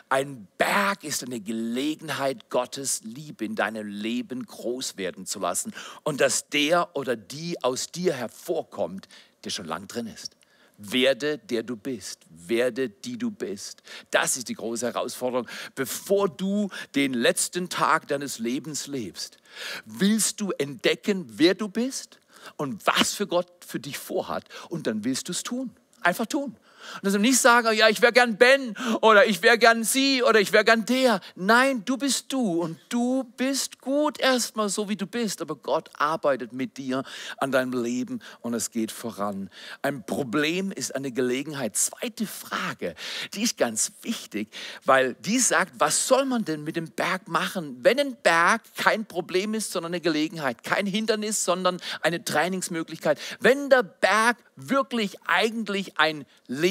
Ein 0.10 0.48
Berg 0.58 1.04
ist 1.04 1.24
eine 1.24 1.40
Gelegenheit, 1.40 2.50
Gottes 2.50 3.02
Liebe 3.04 3.46
in 3.46 3.56
deinem 3.56 3.88
Leben 3.88 4.46
groß 4.46 4.98
werden 4.98 5.26
zu 5.26 5.40
lassen 5.40 5.74
und 6.04 6.20
dass 6.20 6.50
der 6.50 6.96
oder 6.96 7.16
die 7.16 7.64
aus 7.64 7.92
dir 7.92 8.14
hervorkommt, 8.14 9.08
der 9.44 9.50
schon 9.50 9.66
lang 9.66 9.88
drin 9.88 10.08
ist. 10.08 10.36
Werde 10.80 11.40
der 11.40 11.64
du 11.64 11.76
bist, 11.76 12.20
werde 12.30 12.90
die 12.90 13.18
du 13.18 13.32
bist. 13.32 13.82
Das 14.12 14.38
ist 14.38 14.48
die 14.48 14.54
große 14.54 14.86
Herausforderung. 14.86 15.48
Bevor 15.74 16.30
du 16.30 16.70
den 16.94 17.14
letzten 17.14 17.68
Tag 17.70 18.08
deines 18.08 18.38
Lebens 18.38 18.86
lebst, 18.86 19.38
willst 19.86 20.40
du 20.40 20.52
entdecken, 20.52 21.26
wer 21.30 21.56
du 21.56 21.68
bist? 21.68 22.20
Und 22.56 22.86
was 22.88 23.14
für 23.14 23.28
Gott 23.28 23.48
für 23.66 23.80
dich 23.80 23.98
vorhat. 23.98 24.46
Und 24.70 24.88
dann 24.88 25.04
willst 25.04 25.28
du 25.28 25.32
es 25.32 25.44
tun. 25.44 25.72
Einfach 26.02 26.26
tun. 26.26 26.56
Und 26.96 27.06
also 27.06 27.18
nicht 27.18 27.40
sagen, 27.40 27.74
ja, 27.74 27.90
ich 27.90 28.02
wäre 28.02 28.14
gern 28.14 28.38
Ben 28.38 28.76
oder 29.02 29.26
ich 29.26 29.42
wäre 29.42 29.58
gern 29.58 29.84
sie 29.84 30.24
oder 30.24 30.40
ich 30.40 30.54
wäre 30.54 30.66
gern 30.66 30.86
der. 30.86 31.20
Nein, 31.36 31.84
du 31.86 31.98
bist 31.98 32.32
du 32.32 32.62
und 32.62 32.80
du 32.90 33.24
bist 33.38 33.82
gut 33.82 34.20
erstmal 34.20 34.70
so, 34.70 34.90
wie 34.90 34.96
du 34.96 35.08
bist. 35.08 35.42
Aber 35.42 35.56
Gott 35.56 35.90
arbeitet 35.98 36.54
mit 36.54 36.78
dir 36.78 37.04
an 37.38 37.52
deinem 37.52 37.74
Leben 37.84 38.22
und 38.42 38.54
es 38.54 38.72
geht 38.72 38.92
voran. 38.92 39.50
Ein 39.82 40.06
Problem 40.06 40.72
ist 40.72 40.96
eine 40.96 41.12
Gelegenheit. 41.12 41.76
Zweite 41.76 42.28
Frage, 42.28 42.96
die 43.34 43.44
ist 43.44 43.58
ganz 43.58 43.92
wichtig, 44.02 44.50
weil 44.86 45.16
die 45.16 45.40
sagt, 45.40 45.74
was 45.80 46.08
soll 46.08 46.26
man 46.26 46.46
denn 46.46 46.64
mit 46.64 46.76
dem 46.76 46.92
Berg 46.92 47.28
machen, 47.28 47.78
wenn 47.82 48.00
ein 48.00 48.16
Berg 48.22 48.62
kein 48.76 49.06
Problem 49.06 49.54
ist, 49.54 49.72
sondern 49.72 49.94
eine 49.94 50.02
Gelegenheit, 50.02 50.64
kein 50.64 50.86
Hindernis, 50.86 51.44
sondern 51.44 51.80
eine 52.02 52.24
Trainingsmöglichkeit. 52.24 53.20
Wenn 53.40 53.70
der 53.70 53.84
Berg 53.84 54.38
wirklich 54.56 55.18
eigentlich 55.28 56.00
ein 56.00 56.26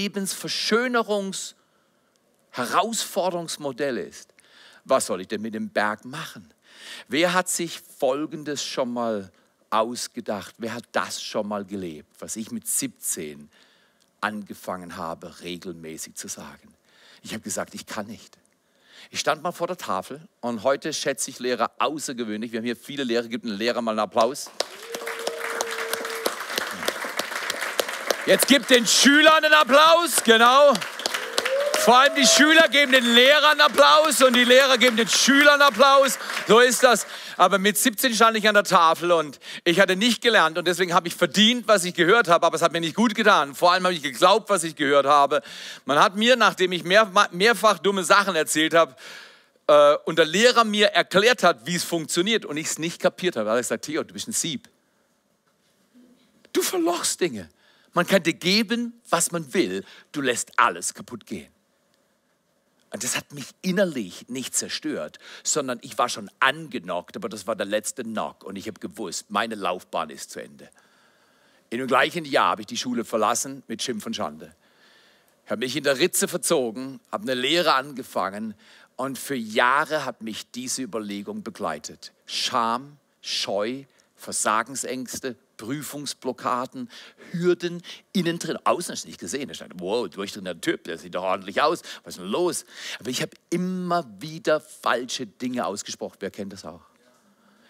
Lebensverschönerungs- 0.07 1.55
Herausforderungsmodell 2.57 3.99
ist. 3.99 4.33
Was 4.85 5.07
soll 5.07 5.21
ich 5.21 5.29
denn 5.29 5.43
mit 5.43 5.55
dem 5.55 5.69
Berg 5.69 6.05
machen? 6.05 6.53
Wer 7.09 7.35
hat 7.35 7.49
sich 7.49 7.81
Folgendes 7.81 8.65
schon 8.65 8.93
mal 8.93 9.31
ausgedacht? 9.69 10.55
Wer 10.59 10.75
hat 10.75 10.85
das 10.93 11.23
schon 11.23 11.49
mal 11.49 11.65
gelebt, 11.65 12.09
was 12.19 12.37
ich 12.37 12.51
mit 12.51 12.67
17 12.67 13.51
angefangen 14.21 14.97
habe, 14.97 15.41
regelmäßig 15.41 16.15
zu 16.15 16.29
sagen? 16.29 16.75
Ich 17.23 17.33
habe 17.33 17.43
gesagt, 17.43 17.75
ich 17.75 17.85
kann 17.85 18.07
nicht. 18.07 18.39
Ich 19.11 19.21
stand 19.21 19.43
mal 19.43 19.53
vor 19.53 19.67
der 19.67 19.77
Tafel 19.77 20.27
und 20.41 20.63
heute 20.63 20.93
schätze 20.93 21.31
ich 21.31 21.39
Lehrer 21.39 21.71
außergewöhnlich. 21.79 22.53
Wir 22.53 22.61
haben 22.61 22.65
hier 22.65 22.77
viele 22.77 23.05
Lehrer, 23.05 23.29
gibt 23.29 23.45
einen 23.45 23.57
Lehrer 23.57 23.83
mal 23.83 23.91
einen 23.91 24.01
Applaus. 24.01 24.51
Jetzt 28.27 28.49
gibt 28.49 28.71
den 28.71 28.85
Schülern 28.85 29.45
einen 29.45 29.55
Applaus, 29.55 30.25
genau. 30.25 30.73
Vor 31.79 31.97
allem 31.97 32.17
die 32.17 32.27
Schüler 32.27 32.67
geben 32.67 32.91
den 32.91 33.15
Lehrern 33.15 33.61
Applaus 33.61 34.21
und 34.21 34.35
die 34.35 34.43
Lehrer 34.43 34.77
geben 34.79 34.97
den 34.97 35.07
Schülern 35.07 35.63
Applaus. 35.63 36.19
So 36.49 36.59
ist 36.59 36.83
das. 36.83 37.07
Aber 37.37 37.59
mit 37.59 37.79
17 37.79 38.13
stand 38.15 38.37
ich 38.37 38.49
an 38.49 38.55
der 38.55 38.65
Tafel 38.65 39.13
und 39.13 39.39
ich 39.63 39.79
hatte 39.79 39.95
nicht 39.95 40.23
gelernt 40.23 40.59
und 40.59 40.67
deswegen 40.67 40.93
habe 40.93 41.07
ich 41.07 41.15
verdient, 41.15 41.69
was 41.69 41.85
ich 41.85 41.95
gehört 41.95 42.27
habe, 42.27 42.45
aber 42.45 42.57
es 42.57 42.63
hat 42.63 42.73
mir 42.73 42.81
nicht 42.81 42.97
gut 42.97 43.15
getan. 43.15 43.55
Vor 43.55 43.73
allem 43.73 43.85
habe 43.85 43.95
ich 43.95 44.03
geglaubt, 44.03 44.51
was 44.51 44.65
ich 44.65 44.75
gehört 44.75 45.07
habe. 45.07 45.41
Man 45.85 46.01
hat 46.01 46.17
mir, 46.17 46.35
nachdem 46.35 46.73
ich 46.73 46.83
mehr, 46.83 47.09
mehrfach 47.31 47.79
dumme 47.79 48.03
Sachen 48.03 48.35
erzählt 48.35 48.75
habe, 48.75 48.97
äh, 49.69 49.95
und 50.05 50.19
der 50.19 50.27
Lehrer 50.27 50.65
mir 50.65 50.89
erklärt 50.89 51.45
hat, 51.45 51.65
wie 51.65 51.77
es 51.77 51.85
funktioniert 51.85 52.45
und 52.45 52.57
ich 52.57 52.67
es 52.67 52.79
nicht 52.81 53.01
kapiert 53.01 53.37
habe, 53.37 53.51
hat 53.51 53.57
er 53.57 53.61
gesagt, 53.61 53.85
Theo, 53.85 54.03
du 54.03 54.13
bist 54.13 54.27
ein 54.27 54.33
Sieb. 54.33 54.69
Du 56.53 56.63
verlochst 56.63 57.21
Dinge. 57.21 57.49
Man 57.97 58.07
kann 58.07 58.23
dir 58.23 58.35
geben, 58.35 58.93
was 59.09 59.33
man 59.33 59.55
will. 59.55 59.83
Du 60.13 60.21
lässt 60.21 60.59
alles 60.59 60.93
kaputt 60.93 61.25
gehen. 61.25 61.51
Und 62.91 63.03
das 63.03 63.17
hat 63.17 63.33
mich 63.33 63.47
innerlich 63.63 64.29
nicht 64.29 64.55
zerstört, 64.55 65.19
sondern 65.43 65.79
ich 65.81 65.97
war 65.97 66.11
schon 66.11 66.31
angenockt, 66.39 67.17
aber 67.17 67.31
das 67.31 67.47
war 67.47 67.57
der 67.57 67.65
letzte 67.65 68.03
Knock 68.03 68.45
und 68.45 68.57
ich 68.57 68.67
habe 68.67 68.81
gewusst, 68.81 69.31
meine 69.31 69.55
Laufbahn 69.55 70.11
ist 70.11 70.31
zu 70.31 70.43
Ende. 70.43 70.69
In 71.71 71.79
dem 71.79 71.87
gleichen 71.87 72.27
Jahr 72.27 72.51
habe 72.51 72.61
ich 72.61 72.67
die 72.67 72.77
Schule 72.77 73.03
verlassen 73.03 73.63
mit 73.67 73.83
Schimpf 73.83 74.05
und 74.05 74.15
Schande. 74.15 74.55
Ich 75.47 75.51
habe 75.51 75.61
mich 75.61 75.75
in 75.75 75.85
der 75.85 75.99
Ritze 75.99 76.29
verzogen, 76.29 77.01
habe 77.11 77.23
eine 77.23 77.41
Lehre 77.41 77.73
angefangen 77.73 78.55
und 78.97 79.19
für 79.19 79.37
Jahre 79.37 80.05
hat 80.05 80.21
mich 80.21 80.51
diese 80.51 80.83
Überlegung 80.83 81.43
begleitet. 81.43 82.13
Scham, 82.27 82.99
Scheu, 83.23 83.85
Versagensängste, 84.17 85.35
Prüfungsblockaden, 85.57 86.91
Hürden 87.33 87.83
innen 88.13 88.39
drin. 88.39 88.59
Außen 88.65 88.93
hast 88.93 89.05
du 89.05 89.09
nicht 89.09 89.21
gesehen. 89.21 89.49
Da 89.49 89.55
stand, 89.55 89.75
wow, 89.77 90.09
durchdringender 90.09 90.61
Typ, 90.61 90.85
der 90.85 90.99
sieht 90.99 91.15
doch 91.15 91.23
ordentlich 91.23 91.63
aus. 91.63 91.83
Was 92.05 92.15
ist 92.15 92.21
denn 92.21 92.31
los? 92.31 92.65
Aber 92.99 93.11
ich 93.11 93.23
habe 93.23 93.33
immer 93.51 94.07
wieder 94.21 94.61
falsche 94.61 95.27
Dinge 95.27 95.67
ausgesprochen. 95.67 96.17
Wer 96.21 96.31
kennt 96.31 96.53
das 96.53 96.65
auch? 96.65 96.83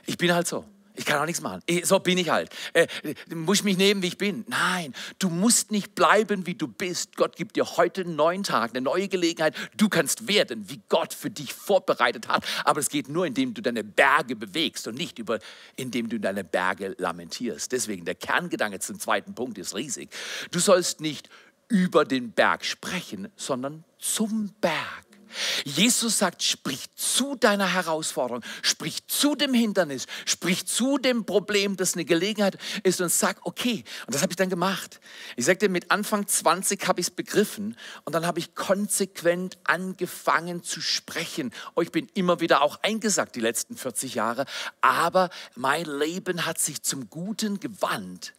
Ich 0.07 0.17
bin 0.17 0.33
halt 0.33 0.47
so. 0.47 0.65
Ich 0.97 1.05
kann 1.05 1.21
auch 1.21 1.27
nichts 1.27 1.43
machen. 1.43 1.63
So 1.85 2.01
bin 2.01 2.19
ich 2.19 2.31
halt. 2.31 2.51
Äh, 2.73 2.87
muss 3.35 3.59
ich 3.59 3.65
mich 3.65 3.77
nehmen, 3.77 4.03
wie 4.03 4.09
ich 4.09 4.19
bin? 4.19 4.45
Nein, 4.49 4.95
du 5.19 5.29
musst 5.29 5.71
nicht 5.71 5.95
bleiben, 5.95 6.47
wie 6.47 6.55
du 6.55 6.69
bist. 6.69 7.17
Gott 7.17 7.37
gibt 7.37 7.57
dir 7.57 7.77
heute 7.77 8.03
einen 8.03 8.17
neuen 8.17 8.43
Tag, 8.43 8.71
eine 8.71 8.81
neue 8.81 9.09
Gelegenheit. 9.09 9.55
Du 9.77 9.89
kannst 9.89 10.29
werden, 10.29 10.69
wie 10.69 10.81
Gott 10.89 11.13
für 11.13 11.31
dich 11.31 11.53
vorbereitet 11.53 12.29
hat. 12.29 12.45
Aber 12.65 12.81
es 12.81 12.89
geht 12.89 13.09
nur, 13.09 13.27
indem 13.27 13.55
du 13.55 13.63
deine 13.63 13.85
Berge 13.85 14.37
bewegst 14.37 14.87
und 14.89 14.97
nicht 14.97 15.19
über, 15.19 15.39
indem 15.77 16.09
du 16.09 16.19
deine 16.19 16.45
Berge 16.45 16.95
lamentierst. 16.99 17.73
Deswegen 17.73 18.05
der 18.05 18.15
Kerngedanke 18.15 18.79
zum 18.79 18.99
zweiten 18.99 19.35
Punkt 19.35 19.59
ist 19.59 19.75
riesig. 19.75 20.11
Du 20.51 20.59
sollst 20.59 21.01
nicht 21.01 21.29
über 21.69 22.05
den 22.05 22.33
Berg 22.33 22.65
sprechen, 22.65 23.29
sondern 23.37 23.85
zum 23.99 24.55
Berg. 24.61 25.06
Jesus 25.65 26.19
sagt, 26.19 26.43
sprich 26.43 26.85
zu 26.95 27.37
deiner 27.37 27.73
Herausforderung, 27.73 28.43
sprich 28.63 29.07
zu 29.07 29.35
dem 29.35 29.55
Hindernis, 29.55 30.07
sprich 30.25 30.67
zu 30.67 30.99
dem 30.99 31.25
Problem, 31.25 31.77
das 31.77 31.95
eine 31.95 32.05
Gelegenheit 32.05 32.59
ist 32.83 33.01
und 33.01 33.11
sag, 33.11 33.39
okay, 33.45 33.85
und 34.07 34.15
das 34.15 34.23
habe 34.23 34.33
ich 34.33 34.37
dann 34.37 34.51
gemacht. 34.51 35.01
Ich 35.37 35.45
sagte, 35.45 35.69
mit 35.69 35.91
Anfang 35.91 36.27
20 36.27 36.87
habe 36.87 37.01
ich 37.01 37.09
es 37.09 37.11
begriffen 37.11 37.77
und 38.05 38.15
dann 38.15 38.27
habe 38.27 38.39
ich 38.39 38.55
konsequent 38.55 39.59
angefangen 39.65 40.63
zu 40.63 40.81
sprechen. 40.81 41.53
Oh, 41.75 41.83
ich 41.83 41.93
bin 41.93 42.09
immer 42.15 42.41
wieder 42.41 42.63
auch 42.63 42.79
eingesagt 42.83 43.37
die 43.37 43.41
letzten 43.41 43.77
40 43.77 44.15
Jahre, 44.15 44.47
aber 44.81 45.31
mein 45.55 45.85
Leben 45.85 46.47
hat 46.47 46.59
sich 46.59 46.83
zum 46.83 47.11
Guten 47.11 47.61
gewandt 47.61 48.33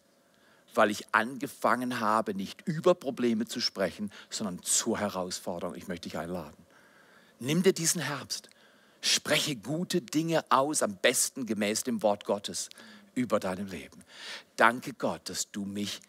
weil 0.74 0.90
ich 0.92 1.12
angefangen 1.12 1.98
habe, 1.98 2.34
nicht 2.34 2.62
über 2.64 2.94
Probleme 2.94 3.46
zu 3.46 3.60
sprechen, 3.60 4.12
sondern 4.30 4.62
zur 4.62 4.98
Herausforderung. 4.98 5.74
Ich 5.74 5.88
möchte 5.88 6.08
dich 6.08 6.16
einladen. 6.16 6.67
Nimm 7.40 7.62
dir 7.62 7.72
diesen 7.72 8.00
Herbst, 8.00 8.48
spreche 9.00 9.56
gute 9.56 10.00
Dinge 10.00 10.44
aus, 10.50 10.82
am 10.82 10.96
besten 10.96 11.46
gemäß 11.46 11.84
dem 11.84 12.02
Wort 12.02 12.24
Gottes 12.24 12.68
über 13.14 13.38
deinem 13.38 13.68
Leben. 13.68 14.02
Danke 14.56 14.92
Gott, 14.92 15.28
dass 15.28 15.50
du 15.50 15.64
mich 15.64 16.00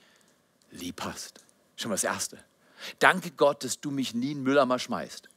lieb 0.71 1.01
hast. 1.03 1.41
Schon 1.75 1.89
mal 1.89 1.95
das 1.95 2.03
Erste. 2.03 2.39
Danke 2.99 3.31
Gott, 3.31 3.63
dass 3.63 3.79
du 3.79 3.91
mich 3.91 4.13
nie 4.13 4.31
in 4.31 4.43
Mülleimer 4.43 4.79
schmeißt. 4.79 5.29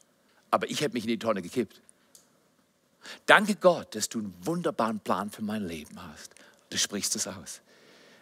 Aber 0.51 0.71
ich 0.71 0.81
hätte 0.81 0.95
mich 0.95 1.05
in 1.05 1.09
die 1.09 1.19
Tonne 1.19 1.43
gekippt. 1.43 1.81
Danke 3.27 3.57
Gott, 3.57 3.95
dass 3.95 4.09
du 4.09 4.21
einen 4.21 4.35
wunderbaren 4.43 5.01
Plan 5.01 5.31
für 5.31 5.43
mein 5.43 5.67
Leben 5.67 6.03
hast. 6.03 6.35
Du 6.71 6.79
sprichst 6.79 7.17
es 7.17 7.27
aus. 7.27 7.61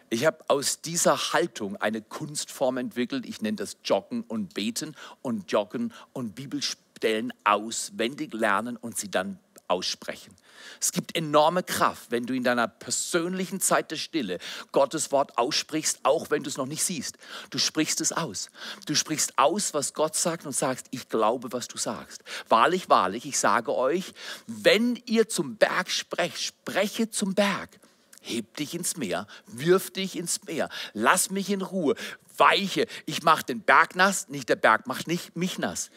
Ich 0.09 0.25
habe 0.25 0.43
aus 0.49 0.81
dieser 0.81 1.33
Haltung 1.33 1.77
eine 1.77 2.01
Kunstform 2.01 2.77
entwickelt. 2.77 3.25
Ich 3.25 3.41
nenne 3.41 3.55
das 3.55 3.77
Joggen 3.83 4.23
und 4.23 4.53
Beten 4.53 4.95
und 5.21 5.49
Joggen 5.51 5.93
und 6.11 6.35
Bibelspielen 6.35 6.90
Stellen 7.01 7.33
auswendig 7.43 8.31
lernen 8.31 8.77
und 8.77 8.95
sie 8.95 9.09
dann 9.09 9.39
aussprechen. 9.67 10.35
Es 10.79 10.91
gibt 10.91 11.17
enorme 11.17 11.63
Kraft, 11.63 12.11
wenn 12.11 12.27
du 12.27 12.35
in 12.35 12.43
deiner 12.43 12.67
persönlichen 12.67 13.59
Zeit 13.59 13.89
der 13.89 13.95
Stille 13.95 14.37
Gottes 14.71 15.11
Wort 15.11 15.35
aussprichst, 15.39 16.01
auch 16.03 16.29
wenn 16.29 16.43
du 16.43 16.49
es 16.51 16.57
noch 16.57 16.67
nicht 16.67 16.83
siehst. 16.83 17.17
Du 17.49 17.57
sprichst 17.57 18.01
es 18.01 18.11
aus. 18.11 18.51
Du 18.85 18.93
sprichst 18.93 19.39
aus, 19.39 19.73
was 19.73 19.95
Gott 19.95 20.15
sagt 20.15 20.45
und 20.45 20.51
sagst, 20.51 20.85
ich 20.91 21.09
glaube, 21.09 21.51
was 21.51 21.67
du 21.67 21.79
sagst. 21.79 22.21
Wahrlich, 22.49 22.87
wahrlich, 22.87 23.25
ich 23.25 23.39
sage 23.39 23.73
euch, 23.73 24.13
wenn 24.45 25.01
ihr 25.07 25.27
zum 25.27 25.55
Berg 25.55 25.89
sprecht, 25.89 26.39
spreche 26.39 27.09
zum 27.09 27.33
Berg. 27.33 27.79
Heb 28.21 28.57
dich 28.57 28.75
ins 28.75 28.97
Meer, 28.97 29.25
wirf 29.47 29.89
dich 29.89 30.15
ins 30.15 30.43
Meer, 30.43 30.69
lass 30.93 31.31
mich 31.31 31.49
in 31.49 31.63
Ruhe, 31.63 31.95
weiche. 32.37 32.85
Ich 33.07 33.23
mache 33.23 33.45
den 33.45 33.61
Berg 33.61 33.95
nass, 33.95 34.29
nicht 34.29 34.49
der 34.49 34.55
Berg 34.57 34.85
macht 34.85 35.07
nicht 35.07 35.35
mich 35.35 35.57
nass. 35.57 35.89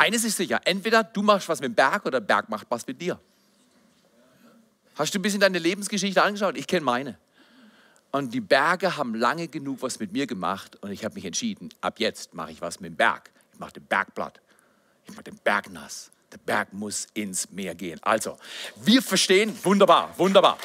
Eines 0.00 0.24
ist 0.24 0.38
sicher, 0.38 0.62
entweder 0.64 1.04
du 1.04 1.20
machst 1.20 1.46
was 1.50 1.60
mit 1.60 1.72
dem 1.72 1.74
Berg 1.74 2.06
oder 2.06 2.22
der 2.22 2.26
Berg 2.26 2.48
macht 2.48 2.66
was 2.70 2.86
mit 2.86 2.98
dir. 3.02 3.20
Hast 4.94 5.14
du 5.14 5.18
ein 5.18 5.22
bisschen 5.22 5.40
deine 5.40 5.58
Lebensgeschichte 5.58 6.22
angeschaut? 6.22 6.56
Ich 6.56 6.66
kenne 6.66 6.86
meine. 6.86 7.18
Und 8.10 8.32
die 8.32 8.40
Berge 8.40 8.96
haben 8.96 9.14
lange 9.14 9.46
genug 9.48 9.82
was 9.82 10.00
mit 10.00 10.10
mir 10.10 10.26
gemacht 10.26 10.76
und 10.82 10.90
ich 10.90 11.04
habe 11.04 11.16
mich 11.16 11.26
entschieden, 11.26 11.68
ab 11.82 12.00
jetzt 12.00 12.32
mache 12.32 12.50
ich 12.50 12.62
was 12.62 12.80
mit 12.80 12.92
dem 12.92 12.96
Berg. 12.96 13.30
Ich 13.52 13.58
mache 13.58 13.74
den 13.74 13.84
Berg 13.84 14.14
platt. 14.14 14.40
Ich 15.04 15.10
mache 15.10 15.24
den 15.24 15.36
Berg 15.36 15.70
nass. 15.70 16.10
Der 16.32 16.38
Berg 16.38 16.72
muss 16.72 17.06
ins 17.12 17.50
Meer 17.50 17.74
gehen. 17.74 18.00
Also, 18.02 18.38
wir 18.76 19.02
verstehen, 19.02 19.54
wunderbar, 19.62 20.14
wunderbar. 20.16 20.56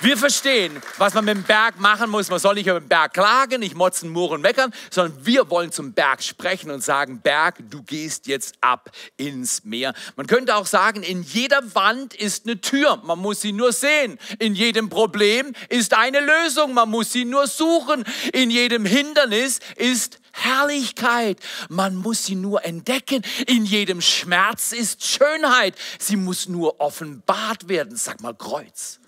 Wir 0.00 0.16
verstehen, 0.16 0.80
was 0.98 1.14
man 1.14 1.24
mit 1.24 1.34
dem 1.34 1.42
Berg 1.42 1.80
machen 1.80 2.08
muss. 2.08 2.30
Man 2.30 2.38
soll 2.38 2.54
nicht 2.54 2.68
über 2.68 2.78
den 2.78 2.88
Berg 2.88 3.14
klagen, 3.14 3.58
nicht 3.58 3.74
motzen, 3.74 4.10
murren, 4.10 4.40
meckern, 4.40 4.72
sondern 4.90 5.26
wir 5.26 5.50
wollen 5.50 5.72
zum 5.72 5.92
Berg 5.92 6.22
sprechen 6.22 6.70
und 6.70 6.84
sagen, 6.84 7.20
Berg, 7.20 7.56
du 7.68 7.82
gehst 7.82 8.28
jetzt 8.28 8.54
ab 8.60 8.92
ins 9.16 9.64
Meer. 9.64 9.92
Man 10.14 10.28
könnte 10.28 10.54
auch 10.54 10.66
sagen, 10.66 11.02
in 11.02 11.24
jeder 11.24 11.74
Wand 11.74 12.14
ist 12.14 12.46
eine 12.46 12.60
Tür, 12.60 12.98
man 13.04 13.18
muss 13.18 13.40
sie 13.40 13.50
nur 13.50 13.72
sehen. 13.72 14.20
In 14.38 14.54
jedem 14.54 14.88
Problem 14.88 15.52
ist 15.68 15.94
eine 15.94 16.20
Lösung, 16.20 16.74
man 16.74 16.88
muss 16.88 17.10
sie 17.10 17.24
nur 17.24 17.48
suchen. 17.48 18.04
In 18.32 18.52
jedem 18.52 18.84
Hindernis 18.84 19.58
ist 19.74 20.20
Herrlichkeit. 20.30 21.40
Man 21.68 21.96
muss 21.96 22.24
sie 22.24 22.36
nur 22.36 22.64
entdecken. 22.64 23.22
In 23.48 23.64
jedem 23.64 24.00
Schmerz 24.00 24.70
ist 24.70 25.04
Schönheit. 25.04 25.74
Sie 25.98 26.14
muss 26.14 26.48
nur 26.48 26.80
offenbart 26.80 27.68
werden. 27.68 27.96
Sag 27.96 28.20
mal 28.20 28.34
Kreuz. 28.34 29.00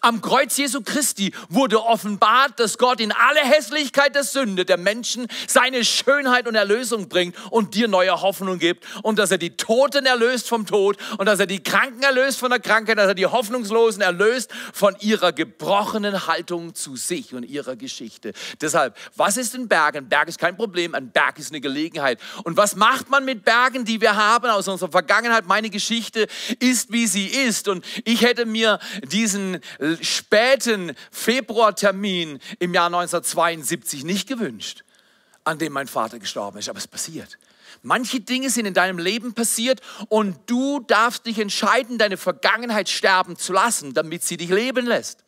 Am 0.00 0.20
Kreuz 0.20 0.56
Jesu 0.56 0.80
Christi 0.82 1.32
wurde 1.48 1.82
offenbart, 1.82 2.58
dass 2.58 2.78
Gott 2.78 3.00
in 3.00 3.12
alle 3.12 3.40
Hässlichkeit 3.40 4.14
der 4.14 4.24
Sünde 4.24 4.64
der 4.64 4.76
Menschen 4.76 5.26
seine 5.46 5.84
Schönheit 5.84 6.48
und 6.48 6.54
Erlösung 6.54 7.08
bringt 7.08 7.36
und 7.50 7.74
dir 7.74 7.88
neue 7.88 8.20
Hoffnung 8.20 8.58
gibt 8.58 8.84
und 9.02 9.18
dass 9.18 9.30
er 9.30 9.38
die 9.38 9.56
Toten 9.56 10.06
erlöst 10.06 10.48
vom 10.48 10.66
Tod 10.66 10.96
und 11.18 11.26
dass 11.26 11.40
er 11.40 11.46
die 11.46 11.62
Kranken 11.62 12.02
erlöst 12.02 12.38
von 12.38 12.50
der 12.50 12.60
Krankheit, 12.60 12.98
dass 12.98 13.08
er 13.08 13.14
die 13.14 13.26
Hoffnungslosen 13.26 14.02
erlöst 14.02 14.50
von 14.72 14.96
ihrer 15.00 15.32
gebrochenen 15.32 16.26
Haltung 16.26 16.74
zu 16.74 16.96
sich 16.96 17.34
und 17.34 17.42
ihrer 17.42 17.76
Geschichte. 17.76 18.32
Deshalb, 18.60 18.96
was 19.16 19.36
ist 19.36 19.54
ein 19.54 19.68
Berg? 19.68 19.96
Ein 19.96 20.08
Berg 20.08 20.28
ist 20.28 20.38
kein 20.38 20.56
Problem, 20.56 20.94
ein 20.94 21.10
Berg 21.10 21.38
ist 21.38 21.50
eine 21.50 21.60
Gelegenheit. 21.60 22.20
Und 22.44 22.56
was 22.56 22.76
macht 22.76 23.10
man 23.10 23.24
mit 23.24 23.44
Bergen, 23.44 23.84
die 23.84 24.00
wir 24.00 24.16
haben 24.16 24.50
aus 24.50 24.68
unserer 24.68 24.90
Vergangenheit? 24.90 25.46
Meine 25.46 25.70
Geschichte 25.70 26.26
ist, 26.58 26.92
wie 26.92 27.06
sie 27.06 27.26
ist. 27.26 27.68
Und 27.68 27.84
ich 28.04 28.22
hätte 28.22 28.46
mir 28.46 28.78
diesen 29.04 29.60
späten 30.00 30.94
Februartermin 31.10 32.38
im 32.58 32.74
Jahr 32.74 32.86
1972 32.86 34.04
nicht 34.04 34.28
gewünscht, 34.28 34.84
an 35.44 35.58
dem 35.58 35.72
mein 35.72 35.88
Vater 35.88 36.18
gestorben 36.18 36.58
ist, 36.58 36.68
aber 36.68 36.78
es 36.78 36.88
passiert. 36.88 37.38
Manche 37.82 38.20
Dinge 38.20 38.50
sind 38.50 38.66
in 38.66 38.74
deinem 38.74 38.98
Leben 38.98 39.34
passiert 39.34 39.80
und 40.08 40.38
du 40.46 40.80
darfst 40.80 41.26
dich 41.26 41.38
entscheiden, 41.38 41.98
deine 41.98 42.16
Vergangenheit 42.16 42.88
sterben 42.88 43.36
zu 43.36 43.52
lassen, 43.52 43.94
damit 43.94 44.22
sie 44.22 44.36
dich 44.36 44.50
leben 44.50 44.86
lässt. 44.86 45.24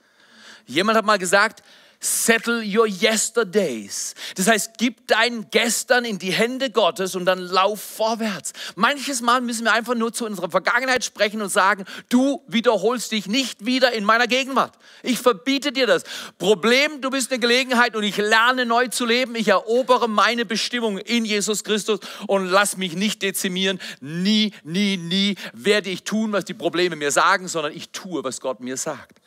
Jemand 0.66 0.98
hat 0.98 1.04
mal 1.04 1.18
gesagt, 1.18 1.62
Settle 2.00 2.62
your 2.62 2.86
yesterdays. 2.86 4.14
Das 4.36 4.46
heißt, 4.46 4.78
gib 4.78 5.08
dein 5.08 5.50
Gestern 5.50 6.04
in 6.04 6.20
die 6.20 6.30
Hände 6.30 6.70
Gottes 6.70 7.16
und 7.16 7.24
dann 7.24 7.40
lauf 7.40 7.82
vorwärts. 7.82 8.52
Manches 8.76 9.20
Mal 9.20 9.40
müssen 9.40 9.64
wir 9.64 9.72
einfach 9.72 9.96
nur 9.96 10.12
zu 10.12 10.24
unserer 10.24 10.48
Vergangenheit 10.48 11.04
sprechen 11.04 11.42
und 11.42 11.48
sagen, 11.48 11.86
du 12.08 12.40
wiederholst 12.46 13.10
dich 13.10 13.26
nicht 13.26 13.66
wieder 13.66 13.92
in 13.92 14.04
meiner 14.04 14.28
Gegenwart. 14.28 14.78
Ich 15.02 15.18
verbiete 15.18 15.72
dir 15.72 15.88
das. 15.88 16.04
Problem, 16.38 17.00
du 17.00 17.10
bist 17.10 17.32
eine 17.32 17.40
Gelegenheit 17.40 17.96
und 17.96 18.04
ich 18.04 18.16
lerne 18.16 18.64
neu 18.64 18.86
zu 18.86 19.04
leben. 19.04 19.34
Ich 19.34 19.48
erobere 19.48 20.08
meine 20.08 20.44
Bestimmung 20.44 20.98
in 20.98 21.24
Jesus 21.24 21.64
Christus 21.64 21.98
und 22.28 22.46
lass 22.46 22.76
mich 22.76 22.94
nicht 22.94 23.22
dezimieren. 23.22 23.80
Nie, 24.00 24.52
nie, 24.62 24.98
nie 24.98 25.34
werde 25.52 25.90
ich 25.90 26.04
tun, 26.04 26.30
was 26.30 26.44
die 26.44 26.54
Probleme 26.54 26.94
mir 26.94 27.10
sagen, 27.10 27.48
sondern 27.48 27.72
ich 27.72 27.90
tue, 27.90 28.22
was 28.22 28.40
Gott 28.40 28.60
mir 28.60 28.76
sagt. 28.76 29.18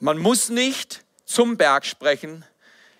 Man 0.00 0.18
muss 0.18 0.48
nicht 0.48 1.04
zum 1.32 1.56
Berg 1.56 1.86
sprechen 1.86 2.44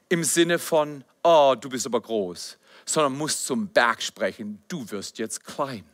im 0.08 0.24
Sinne 0.24 0.58
von, 0.58 1.04
oh, 1.22 1.54
du 1.58 1.68
bist 1.68 1.86
aber 1.86 2.00
groß, 2.00 2.58
sondern 2.86 3.12
muss 3.12 3.44
zum 3.44 3.68
Berg 3.68 4.02
sprechen, 4.02 4.62
du 4.68 4.90
wirst 4.90 5.18
jetzt 5.18 5.44
klein. 5.44 5.84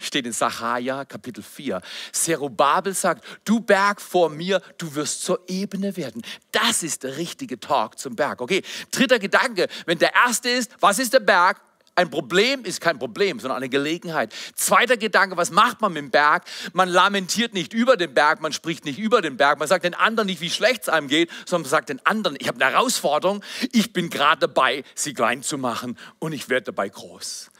Steht 0.00 0.26
in 0.26 0.32
Sacharja 0.32 1.04
Kapitel 1.04 1.42
4. 1.42 1.80
Zerubabel 2.10 2.94
sagt, 2.94 3.24
du 3.44 3.60
Berg 3.60 4.00
vor 4.00 4.28
mir, 4.28 4.60
du 4.76 4.92
wirst 4.96 5.22
zur 5.22 5.40
Ebene 5.46 5.96
werden. 5.96 6.22
Das 6.50 6.82
ist 6.82 7.04
der 7.04 7.16
richtige 7.16 7.60
Talk 7.60 7.96
zum 7.96 8.16
Berg. 8.16 8.40
Okay, 8.40 8.62
dritter 8.90 9.20
Gedanke, 9.20 9.68
wenn 9.86 9.98
der 9.98 10.14
erste 10.14 10.50
ist, 10.50 10.72
was 10.80 10.98
ist 10.98 11.12
der 11.12 11.20
Berg? 11.20 11.60
Ein 11.96 12.10
Problem 12.10 12.64
ist 12.64 12.80
kein 12.80 12.98
Problem, 12.98 13.38
sondern 13.38 13.58
eine 13.58 13.68
Gelegenheit. 13.68 14.34
Zweiter 14.56 14.96
Gedanke, 14.96 15.36
was 15.36 15.52
macht 15.52 15.80
man 15.80 15.92
mit 15.92 16.02
dem 16.02 16.10
Berg? 16.10 16.42
Man 16.72 16.88
lamentiert 16.88 17.54
nicht 17.54 17.72
über 17.72 17.96
den 17.96 18.14
Berg, 18.14 18.40
man 18.40 18.52
spricht 18.52 18.84
nicht 18.84 18.98
über 18.98 19.22
den 19.22 19.36
Berg, 19.36 19.60
man 19.60 19.68
sagt 19.68 19.84
den 19.84 19.94
anderen 19.94 20.26
nicht, 20.26 20.40
wie 20.40 20.50
schlecht 20.50 20.82
es 20.82 20.88
einem 20.88 21.06
geht, 21.06 21.30
sondern 21.46 21.62
man 21.62 21.70
sagt 21.70 21.90
den 21.90 22.04
anderen, 22.04 22.36
ich 22.40 22.48
habe 22.48 22.60
eine 22.60 22.72
Herausforderung, 22.72 23.44
ich 23.70 23.92
bin 23.92 24.10
gerade 24.10 24.40
dabei, 24.40 24.82
sie 24.96 25.14
klein 25.14 25.42
zu 25.44 25.56
machen 25.56 25.96
und 26.18 26.32
ich 26.32 26.48
werde 26.48 26.66
dabei 26.66 26.88
groß. 26.88 27.50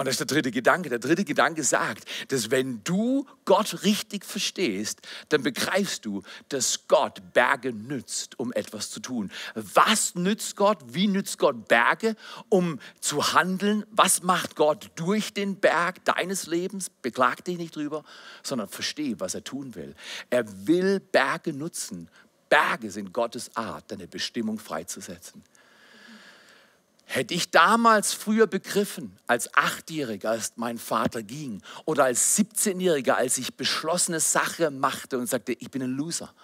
Und 0.00 0.06
das 0.06 0.12
ist 0.12 0.20
der 0.20 0.26
dritte 0.28 0.52
Gedanke. 0.52 0.90
Der 0.90 1.00
dritte 1.00 1.24
Gedanke 1.24 1.64
sagt, 1.64 2.04
dass 2.28 2.52
wenn 2.52 2.84
du 2.84 3.26
Gott 3.44 3.82
richtig 3.82 4.24
verstehst, 4.24 5.00
dann 5.28 5.42
begreifst 5.42 6.04
du, 6.06 6.22
dass 6.50 6.86
Gott 6.86 7.20
Berge 7.32 7.72
nützt, 7.72 8.38
um 8.38 8.52
etwas 8.52 8.90
zu 8.90 9.00
tun. 9.00 9.32
Was 9.56 10.14
nützt 10.14 10.54
Gott? 10.54 10.78
Wie 10.86 11.08
nützt 11.08 11.38
Gott 11.38 11.66
Berge, 11.66 12.14
um 12.48 12.78
zu 13.00 13.32
handeln? 13.32 13.84
Was 13.90 14.22
macht 14.22 14.54
Gott 14.54 14.92
durch 14.94 15.34
den 15.34 15.58
Berg 15.58 16.04
deines 16.04 16.46
Lebens? 16.46 16.90
Beklag 17.02 17.44
dich 17.44 17.58
nicht 17.58 17.74
drüber, 17.74 18.04
sondern 18.44 18.68
verstehe, 18.68 19.18
was 19.18 19.34
er 19.34 19.42
tun 19.42 19.74
will. 19.74 19.96
Er 20.30 20.44
will 20.68 21.00
Berge 21.00 21.52
nutzen. 21.52 22.08
Berge 22.48 22.92
sind 22.92 23.12
Gottes 23.12 23.50
Art, 23.56 23.90
deine 23.90 24.06
Bestimmung 24.06 24.60
freizusetzen. 24.60 25.42
Hätte 27.10 27.32
ich 27.32 27.50
damals 27.50 28.12
früher 28.12 28.46
begriffen, 28.46 29.18
als 29.26 29.54
Achtjähriger, 29.54 30.28
als 30.28 30.52
mein 30.56 30.76
Vater 30.76 31.22
ging, 31.22 31.62
oder 31.86 32.04
als 32.04 32.38
17-Jähriger, 32.38 33.12
als 33.12 33.38
ich 33.38 33.54
beschlossene 33.54 34.20
Sache 34.20 34.70
machte 34.70 35.18
und 35.18 35.26
sagte, 35.26 35.52
ich 35.52 35.70
bin 35.70 35.82
ein 35.82 35.96
Loser. 35.96 36.34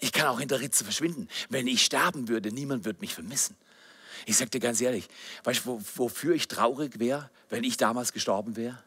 Ich 0.00 0.10
kann 0.10 0.26
auch 0.26 0.40
in 0.40 0.48
der 0.48 0.58
Ritze 0.58 0.82
verschwinden. 0.82 1.28
Wenn 1.50 1.68
ich 1.68 1.84
sterben 1.84 2.26
würde, 2.26 2.50
niemand 2.50 2.84
würde 2.84 2.98
mich 2.98 3.14
vermissen. 3.14 3.56
Ich 4.26 4.36
dir 4.36 4.58
ganz 4.58 4.80
ehrlich, 4.80 5.06
weißt 5.44 5.66
du, 5.66 5.80
wofür 5.94 6.34
ich 6.34 6.48
traurig 6.48 6.98
wäre, 6.98 7.30
wenn 7.48 7.62
ich 7.62 7.76
damals 7.76 8.12
gestorben 8.12 8.56
wäre? 8.56 8.82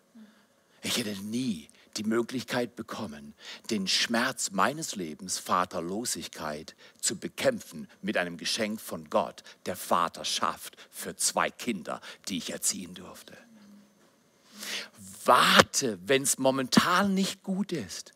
Ich 0.82 0.98
hätte 0.98 1.16
nie 1.24 1.70
die 1.98 2.04
Möglichkeit 2.04 2.76
bekommen, 2.76 3.34
den 3.70 3.88
Schmerz 3.88 4.52
meines 4.52 4.96
Lebens, 4.96 5.38
Vaterlosigkeit, 5.38 6.76
zu 7.00 7.18
bekämpfen 7.18 7.88
mit 8.02 8.18
einem 8.18 8.38
Geschenk 8.38 8.82
von 8.82 9.10
Gott, 9.10 9.44
der 9.66 9.76
Vaterschaft 9.76 10.76
für 10.92 11.16
zwei 11.16 11.50
Kinder, 11.50 12.02
die 12.28 12.38
ich 12.38 12.52
erziehen 12.52 12.94
durfte. 12.94 13.38
Warte, 15.24 16.00
wenn 16.06 16.24
es 16.24 16.38
momentan 16.38 17.14
nicht 17.14 17.44
gut 17.44 17.72
ist, 17.72 18.14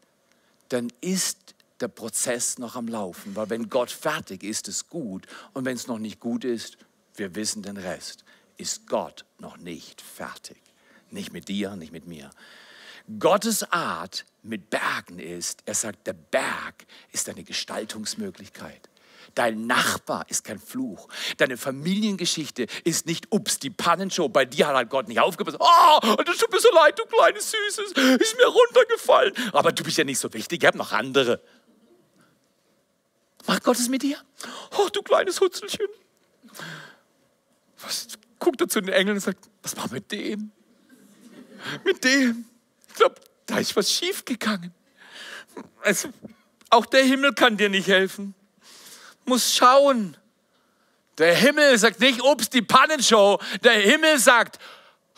dann 0.70 0.92
ist 1.02 1.56
der 1.80 1.88
Prozess 1.88 2.58
noch 2.58 2.76
am 2.76 2.88
Laufen, 2.88 3.36
weil 3.36 3.50
wenn 3.50 3.70
Gott 3.70 3.92
fertig 3.92 4.44
ist, 4.44 4.68
ist 4.68 4.76
es 4.76 4.90
gut 4.90 5.26
und 5.54 5.66
wenn 5.66 5.76
es 5.76 5.88
noch 5.88 6.00
nicht 6.00 6.20
gut 6.20 6.44
ist, 6.44 6.78
wir 7.16 7.36
wissen 7.36 7.64
den 7.64 7.78
Rest, 7.78 8.24
ist 8.58 8.88
Gott 8.88 9.26
noch 9.40 9.58
nicht 9.58 10.02
fertig. 10.02 10.62
Nicht 11.12 11.34
mit 11.34 11.48
dir, 11.48 11.76
nicht 11.76 11.92
mit 11.92 12.06
mir. 12.06 12.30
Gottes 13.18 13.64
Art 13.72 14.26
mit 14.44 14.70
Bergen 14.70 15.20
ist, 15.20 15.64
er 15.66 15.74
sagt, 15.74 16.06
der 16.06 16.14
Berg 16.14 16.86
ist 17.12 17.28
eine 17.30 17.44
Gestaltungsmöglichkeit. 17.44 18.90
Dein 19.36 19.68
Nachbar 19.68 20.26
ist 20.30 20.44
kein 20.44 20.60
Fluch. 20.60 21.08
Deine 21.38 21.58
Familiengeschichte 21.58 22.68
ist 22.84 23.06
nicht, 23.06 23.28
ups, 23.32 23.60
die 23.60 23.70
Pannenshow. 23.70 24.28
Bei 24.28 24.46
dir 24.46 24.68
hat 24.68 24.76
halt 24.76 24.90
Gott 24.90 25.08
nicht 25.08 25.20
aufgepasst. 25.20 25.58
Oh, 25.60 26.16
das 26.26 26.38
tut 26.38 26.52
mir 26.52 26.60
so 26.60 26.72
leid, 26.74 26.98
du 26.98 27.06
kleines 27.06 27.52
Süßes. 27.52 27.92
Ist 28.20 28.38
mir 28.38 28.48
runtergefallen. 28.48 29.34
Aber 29.54 29.72
du 29.72 29.84
bist 29.84 29.98
ja 29.98 30.04
nicht 30.04 30.20
so 30.20 30.32
wichtig. 30.34 30.62
Ich 30.62 30.68
habe 30.68 30.78
noch 30.78 30.92
andere. 30.92 31.42
Macht 33.48 33.64
Gott 33.64 33.78
es 33.78 33.90
mit 33.90 34.04
dir? 34.04 34.18
Oh, 34.78 34.90
du 34.92 35.02
kleines 35.02 35.40
Hutzelchen. 35.40 35.88
Guckt 38.40 38.62
er 38.62 38.68
zu 38.68 38.82
den 38.82 38.94
Engeln 38.94 39.18
und 39.18 39.22
sagt, 39.22 39.50
was 39.64 39.76
war 39.78 39.90
mit 39.92 40.12
dem? 40.12 40.52
Mit 41.84 42.04
dem? 42.04 42.46
Glaube, 43.00 43.16
da 43.46 43.58
ist 43.58 43.76
was 43.76 43.92
schiefgegangen. 43.92 44.74
Also, 45.82 46.10
auch 46.70 46.86
der 46.86 47.04
Himmel 47.04 47.34
kann 47.34 47.58
dir 47.58 47.70
nicht 47.70 47.88
helfen. 47.88 48.36
Muss 49.26 49.56
schauen. 49.56 50.16
Der 51.18 51.36
Himmel 51.36 51.78
sagt 51.78 52.00
nicht, 52.00 52.22
ups, 52.22 52.50
die 52.50 52.62
Pannenshow. 52.62 53.42
Der 53.64 53.74
Himmel 53.74 54.20
sagt, 54.20 54.60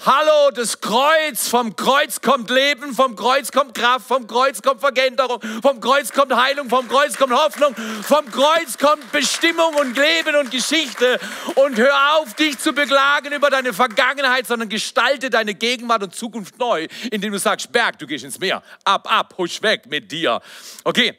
Hallo, 0.03 0.49
das 0.49 0.81
Kreuz, 0.81 1.47
vom 1.47 1.75
Kreuz 1.75 2.21
kommt 2.21 2.49
Leben, 2.49 2.95
vom 2.95 3.15
Kreuz 3.15 3.51
kommt 3.51 3.75
Kraft, 3.75 4.07
vom 4.07 4.25
Kreuz 4.25 4.59
kommt 4.63 4.79
Veränderung, 4.79 5.39
vom 5.61 5.79
Kreuz 5.79 6.11
kommt 6.11 6.35
Heilung, 6.35 6.69
vom 6.69 6.87
Kreuz 6.87 7.17
kommt 7.17 7.31
Hoffnung, 7.33 7.75
vom 7.75 8.25
Kreuz 8.31 8.79
kommt 8.79 9.11
Bestimmung 9.11 9.75
und 9.75 9.95
Leben 9.95 10.35
und 10.37 10.49
Geschichte. 10.49 11.19
Und 11.53 11.77
hör 11.77 12.17
auf, 12.17 12.33
dich 12.33 12.57
zu 12.57 12.73
beklagen 12.73 13.31
über 13.31 13.51
deine 13.51 13.73
Vergangenheit, 13.73 14.47
sondern 14.47 14.69
gestalte 14.69 15.29
deine 15.29 15.53
Gegenwart 15.53 16.01
und 16.01 16.15
Zukunft 16.15 16.57
neu, 16.57 16.87
indem 17.11 17.31
du 17.31 17.37
sagst, 17.37 17.71
Berg, 17.71 17.99
du 17.99 18.07
gehst 18.07 18.23
ins 18.23 18.39
Meer, 18.39 18.63
ab, 18.83 19.07
ab, 19.07 19.35
husch 19.37 19.61
weg 19.61 19.85
mit 19.85 20.11
dir. 20.11 20.41
Okay, 20.83 21.15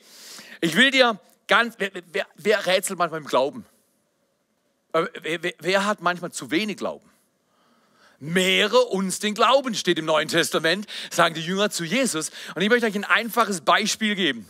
ich 0.60 0.74
will 0.74 0.90
dir 0.90 1.20
ganz, 1.46 1.76
wer, 1.78 1.92
wer, 2.10 2.26
wer 2.34 2.66
rätselt 2.66 2.98
manchmal 2.98 3.20
im 3.20 3.28
Glauben? 3.28 3.64
Äh, 4.92 5.04
wer, 5.22 5.52
wer 5.60 5.86
hat 5.86 6.02
manchmal 6.02 6.32
zu 6.32 6.50
wenig 6.50 6.78
Glauben? 6.78 7.11
Mehre 8.22 8.78
uns 8.78 9.18
den 9.18 9.34
Glauben, 9.34 9.74
steht 9.74 9.98
im 9.98 10.04
Neuen 10.04 10.28
Testament, 10.28 10.86
sagen 11.10 11.34
die 11.34 11.42
Jünger 11.42 11.70
zu 11.70 11.84
Jesus. 11.84 12.30
Und 12.54 12.62
ich 12.62 12.68
möchte 12.68 12.86
euch 12.86 12.94
ein 12.94 13.04
einfaches 13.04 13.62
Beispiel 13.62 14.14
geben. 14.14 14.48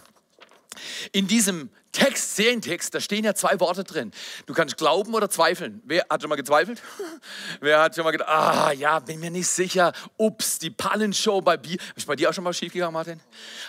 In 1.12 1.26
diesem 1.26 1.70
Text, 1.90 2.36
Serientext, 2.36 2.94
da 2.94 3.00
stehen 3.00 3.24
ja 3.24 3.34
zwei 3.34 3.60
Worte 3.60 3.84
drin. 3.84 4.12
Du 4.46 4.54
kannst 4.54 4.76
glauben 4.76 5.14
oder 5.14 5.28
zweifeln. 5.28 5.82
Wer 5.84 6.06
hat 6.08 6.20
schon 6.20 6.28
mal 6.28 6.36
gezweifelt? 6.36 6.82
Wer 7.60 7.80
hat 7.80 7.94
schon 7.94 8.04
mal 8.04 8.10
gedacht, 8.10 8.28
ah 8.28 8.72
ja, 8.72 8.98
bin 8.98 9.20
mir 9.20 9.30
nicht 9.30 9.48
sicher. 9.48 9.92
Ups, 10.16 10.58
die 10.58 10.70
Pannenshow 10.70 11.40
bei 11.40 11.56
Bier. 11.56 11.78
Ist 11.96 12.06
bei 12.06 12.16
dir 12.16 12.28
auch 12.28 12.34
schon 12.34 12.44
mal 12.44 12.54
schiefgegangen, 12.54 12.94
Martin? 12.94 13.20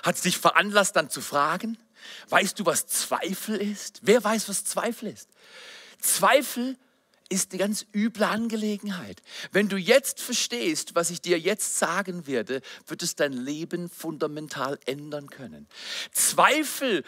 Hat 0.04 0.16
es 0.16 0.22
dich 0.22 0.38
veranlasst, 0.38 0.96
dann 0.96 1.10
zu 1.10 1.22
fragen? 1.22 1.78
Weißt 2.30 2.60
du, 2.60 2.66
was 2.66 2.88
Zweifel 2.88 3.56
ist? 3.56 4.00
Wer 4.04 4.22
weiß, 4.24 4.50
was 4.50 4.66
Zweifel 4.66 5.10
ist? 5.10 5.30
Zweifel 6.00 6.78
ist 7.34 7.52
eine 7.52 7.60
ganz 7.60 7.86
üble 7.94 8.24
Angelegenheit. 8.24 9.22
Wenn 9.52 9.68
du 9.68 9.76
jetzt 9.76 10.22
verstehst, 10.22 10.94
was 10.94 11.10
ich 11.10 11.20
dir 11.20 11.40
jetzt 11.40 11.80
sagen 11.80 12.28
werde, 12.28 12.62
wird 12.88 13.02
es 13.02 13.16
dein 13.16 13.34
Leben 13.34 13.90
fundamental 13.90 14.80
ändern 14.86 15.30
können. 15.30 15.68
Zweifel, 16.12 17.04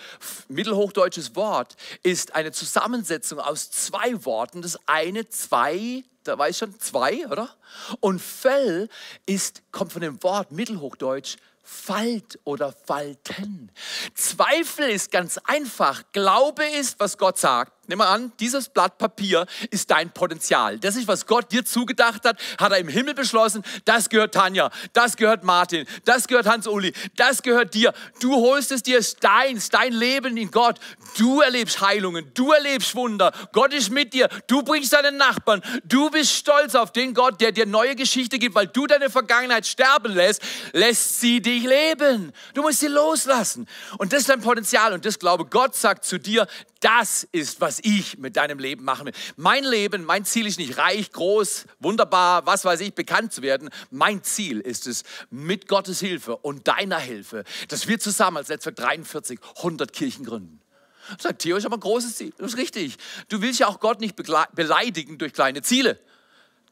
mittelhochdeutsches 0.48 1.36
Wort, 1.36 1.76
ist 2.02 2.34
eine 2.34 2.52
Zusammensetzung 2.52 3.40
aus 3.40 3.70
zwei 3.70 4.26
Worten. 4.26 4.64
Das 4.64 4.80
eine, 4.88 5.30
zwei, 5.30 6.04
da 6.24 6.38
weiß 6.38 6.58
schon, 6.58 6.80
zwei, 6.80 7.28
oder? 7.28 7.56
Und 8.00 8.20
Fell 8.20 8.90
ist, 9.28 9.62
kommt 9.72 9.94
von 9.94 10.02
dem 10.02 10.22
Wort 10.24 10.52
mittelhochdeutsch 10.52 11.38
Falt 11.68 12.40
oder 12.44 12.72
Falten. 12.72 13.72
Zweifel 14.14 14.88
ist 14.90 15.12
ganz 15.12 15.40
einfach. 15.46 16.04
Glaube 16.12 16.64
ist, 16.64 17.00
was 17.00 17.18
Gott 17.18 17.40
sagt. 17.40 17.75
Nimm 17.88 18.00
mal 18.00 18.08
an, 18.08 18.32
dieses 18.40 18.70
Blatt 18.70 18.98
Papier 18.98 19.46
ist 19.70 19.92
dein 19.92 20.12
Potenzial. 20.12 20.80
Das 20.80 20.96
ist, 20.96 21.08
was 21.08 21.26
Gott 21.26 21.52
dir 21.52 21.64
zugedacht 21.66 22.26
hat, 22.26 22.40
hat 22.58 22.72
er 22.72 22.80
im 22.80 22.88
Himmel 22.88 23.14
beschlossen. 23.14 23.64
Das 23.86 24.10
gehört 24.10 24.34
Tanja, 24.34 24.72
das 24.94 25.18
gehört 25.18 25.44
Martin, 25.44 25.86
das 26.06 26.28
gehört 26.28 26.48
Hans-Uli, 26.48 26.94
das 27.16 27.44
gehört 27.44 27.74
dir. 27.74 27.94
Du 28.20 28.36
holst 28.36 28.72
es 28.72 28.82
dir, 28.82 28.98
ist 28.98 29.24
deins, 29.24 29.70
dein 29.70 29.94
Leben 29.94 30.36
in 30.38 30.50
Gott. 30.50 30.80
Du 31.18 31.42
erlebst 31.42 31.82
Heilungen, 31.82 32.32
du 32.34 32.52
erlebst 32.52 32.96
Wunder. 32.96 33.32
Gott 33.52 33.74
ist 33.74 33.92
mit 33.92 34.14
dir, 34.14 34.30
du 34.48 34.64
bringst 34.64 34.94
deinen 34.94 35.18
Nachbarn. 35.18 35.62
Du 35.84 36.10
bist 36.10 36.32
stolz 36.32 36.76
auf 36.76 36.92
den 36.92 37.14
Gott, 37.14 37.40
der 37.42 37.52
dir 37.52 37.66
neue 37.66 37.96
Geschichte 37.96 38.40
gibt, 38.40 38.56
weil 38.56 38.68
du 38.68 38.88
deine 38.88 39.10
Vergangenheit 39.10 39.68
sterben 39.68 40.14
lässt, 40.14 40.42
lässt 40.74 41.20
sie 41.22 41.42
dich 41.42 41.64
leben. 41.64 42.32
Du 42.54 42.62
musst 42.62 42.80
sie 42.80 42.88
loslassen. 42.88 43.68
Und 43.98 44.12
das 44.12 44.22
ist 44.22 44.30
dein 44.30 44.42
Potenzial 44.42 44.94
und 44.94 45.06
das 45.06 45.20
glaube 45.20 45.46
Gott 45.46 45.76
sagt 45.76 46.06
zu 46.06 46.18
dir, 46.18 46.48
das 46.86 47.28
ist, 47.32 47.62
was 47.62 47.80
ich 47.82 48.20
mit 48.20 48.36
deinem 48.36 48.60
Leben 48.60 48.84
machen 48.84 49.08
will. 49.08 49.14
Mein 49.38 49.64
Leben, 49.64 50.06
mein 50.06 50.24
Ziel 50.24 50.46
ist 50.46 50.60
nicht 50.60 50.78
reich, 50.78 51.12
groß, 51.12 51.66
wunderbar, 51.80 52.46
was 52.46 52.64
weiß 52.64 52.80
ich, 52.82 52.94
bekannt 52.94 53.34
zu 53.34 53.42
werden. 53.42 53.72
Mein 53.90 54.24
Ziel 54.24 54.60
ist 54.60 54.86
es, 54.86 55.04
mit 55.32 55.68
Gottes 55.68 56.00
Hilfe 56.00 56.38
und 56.38 56.68
deiner 56.68 57.00
Hilfe, 57.00 57.44
dass 57.70 57.88
wir 57.88 58.00
zusammen 58.00 58.38
als 58.38 58.50
Netzwerk 58.50 58.76
43 58.76 59.40
100 59.58 59.94
Kirchen 59.94 60.26
gründen. 60.26 60.62
Sagt 61.18 61.42
Theo, 61.42 61.58
ich 61.58 61.66
habe 61.66 61.76
ein 61.76 61.80
großes 61.80 62.18
Ziel. 62.18 62.34
Das 62.38 62.54
ist 62.54 62.58
richtig. 62.60 62.98
Du 63.30 63.42
willst 63.42 63.60
ja 63.60 63.68
auch 63.68 63.80
Gott 63.80 64.00
nicht 64.00 64.16
beleidigen 64.16 65.18
durch 65.18 65.34
kleine 65.34 65.64
Ziele. 65.64 66.00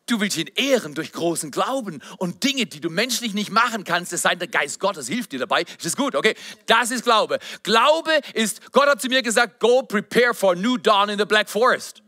Du 0.06 0.20
willst 0.20 0.38
ihn 0.38 0.50
ehren 0.56 0.96
durch 0.96 1.14
großen 1.14 1.50
Glauben 1.50 2.02
und 2.18 2.44
Dinge, 2.44 2.66
die 2.66 2.82
du 2.82 2.90
menschlich 2.90 3.34
nicht 3.34 3.52
machen 3.52 3.86
kannst, 3.86 4.12
es 4.12 4.24
sei 4.24 4.36
der 4.36 4.50
Geist 4.50 4.80
Gottes 4.82 5.08
hilft 5.08 5.32
dir 5.32 5.40
dabei. 5.40 5.62
Ist 5.62 5.86
das 5.86 5.96
gut? 5.96 6.16
Okay, 6.16 6.36
das 6.66 6.92
ist 6.92 7.06
Glaube. 7.06 7.40
Glaube 7.64 8.12
ist, 8.34 8.74
Gott 8.74 8.88
hat 8.88 9.02
zu 9.02 9.08
mir 9.08 9.22
gesagt, 9.22 9.62
go 9.62 9.82
prepare 9.82 10.34
for 10.34 10.56
new 10.56 10.78
dawn 10.78 11.08
in 11.08 11.18
the 11.18 11.26
Black 11.26 11.50
Forest. 11.50 12.04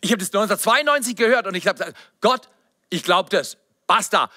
Ich 0.00 0.10
habe 0.10 0.18
das 0.18 0.28
1992 0.28 1.14
gehört 1.14 1.46
und 1.46 1.54
ich 1.54 1.66
habe 1.66 1.78
gesagt, 1.78 1.98
Gott, 2.22 2.48
ich 2.88 3.04
glaube 3.04 3.28
das. 3.28 3.58
Basta. 3.86 4.30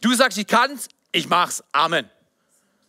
Du 0.00 0.14
sagst, 0.14 0.38
ich 0.38 0.46
kann's, 0.46 0.88
ich 1.12 1.28
mach's. 1.28 1.62
Amen. 1.72 2.08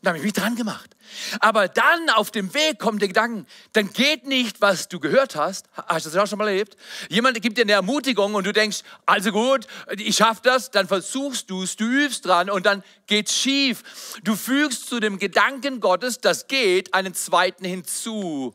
Da 0.03 0.11
habe 0.11 0.19
ich 0.19 0.23
mich 0.23 0.33
dran 0.33 0.55
gemacht. 0.55 0.95
Aber 1.39 1.67
dann 1.67 2.09
auf 2.11 2.29
dem 2.29 2.53
Weg 2.53 2.77
kommt 2.77 3.01
der 3.01 3.07
Gedanke, 3.07 3.45
dann 3.73 3.91
geht 3.91 4.27
nicht, 4.27 4.61
was 4.61 4.87
du 4.87 4.99
gehört 4.99 5.35
hast. 5.35 5.67
Hast 5.73 6.05
du 6.05 6.11
das 6.11 6.23
auch 6.23 6.27
schon 6.27 6.37
mal 6.37 6.47
erlebt? 6.47 6.77
Jemand 7.09 7.41
gibt 7.41 7.57
dir 7.57 7.63
eine 7.63 7.71
Ermutigung 7.71 8.35
und 8.35 8.45
du 8.45 8.53
denkst, 8.53 8.81
also 9.07 9.31
gut, 9.31 9.65
ich 9.91 10.15
schaffe 10.15 10.41
das, 10.43 10.69
dann 10.69 10.87
versuchst 10.87 11.49
du 11.49 11.63
es, 11.63 11.75
du 11.75 11.85
übst 11.85 12.25
dran 12.25 12.49
und 12.49 12.65
dann 12.67 12.83
geht's 13.07 13.35
schief. 13.35 13.83
Du 14.23 14.35
fügst 14.35 14.87
zu 14.87 14.99
dem 14.99 15.17
Gedanken 15.17 15.79
Gottes, 15.79 16.19
das 16.19 16.47
geht, 16.47 16.93
einen 16.93 17.15
zweiten 17.15 17.65
hinzu 17.65 18.53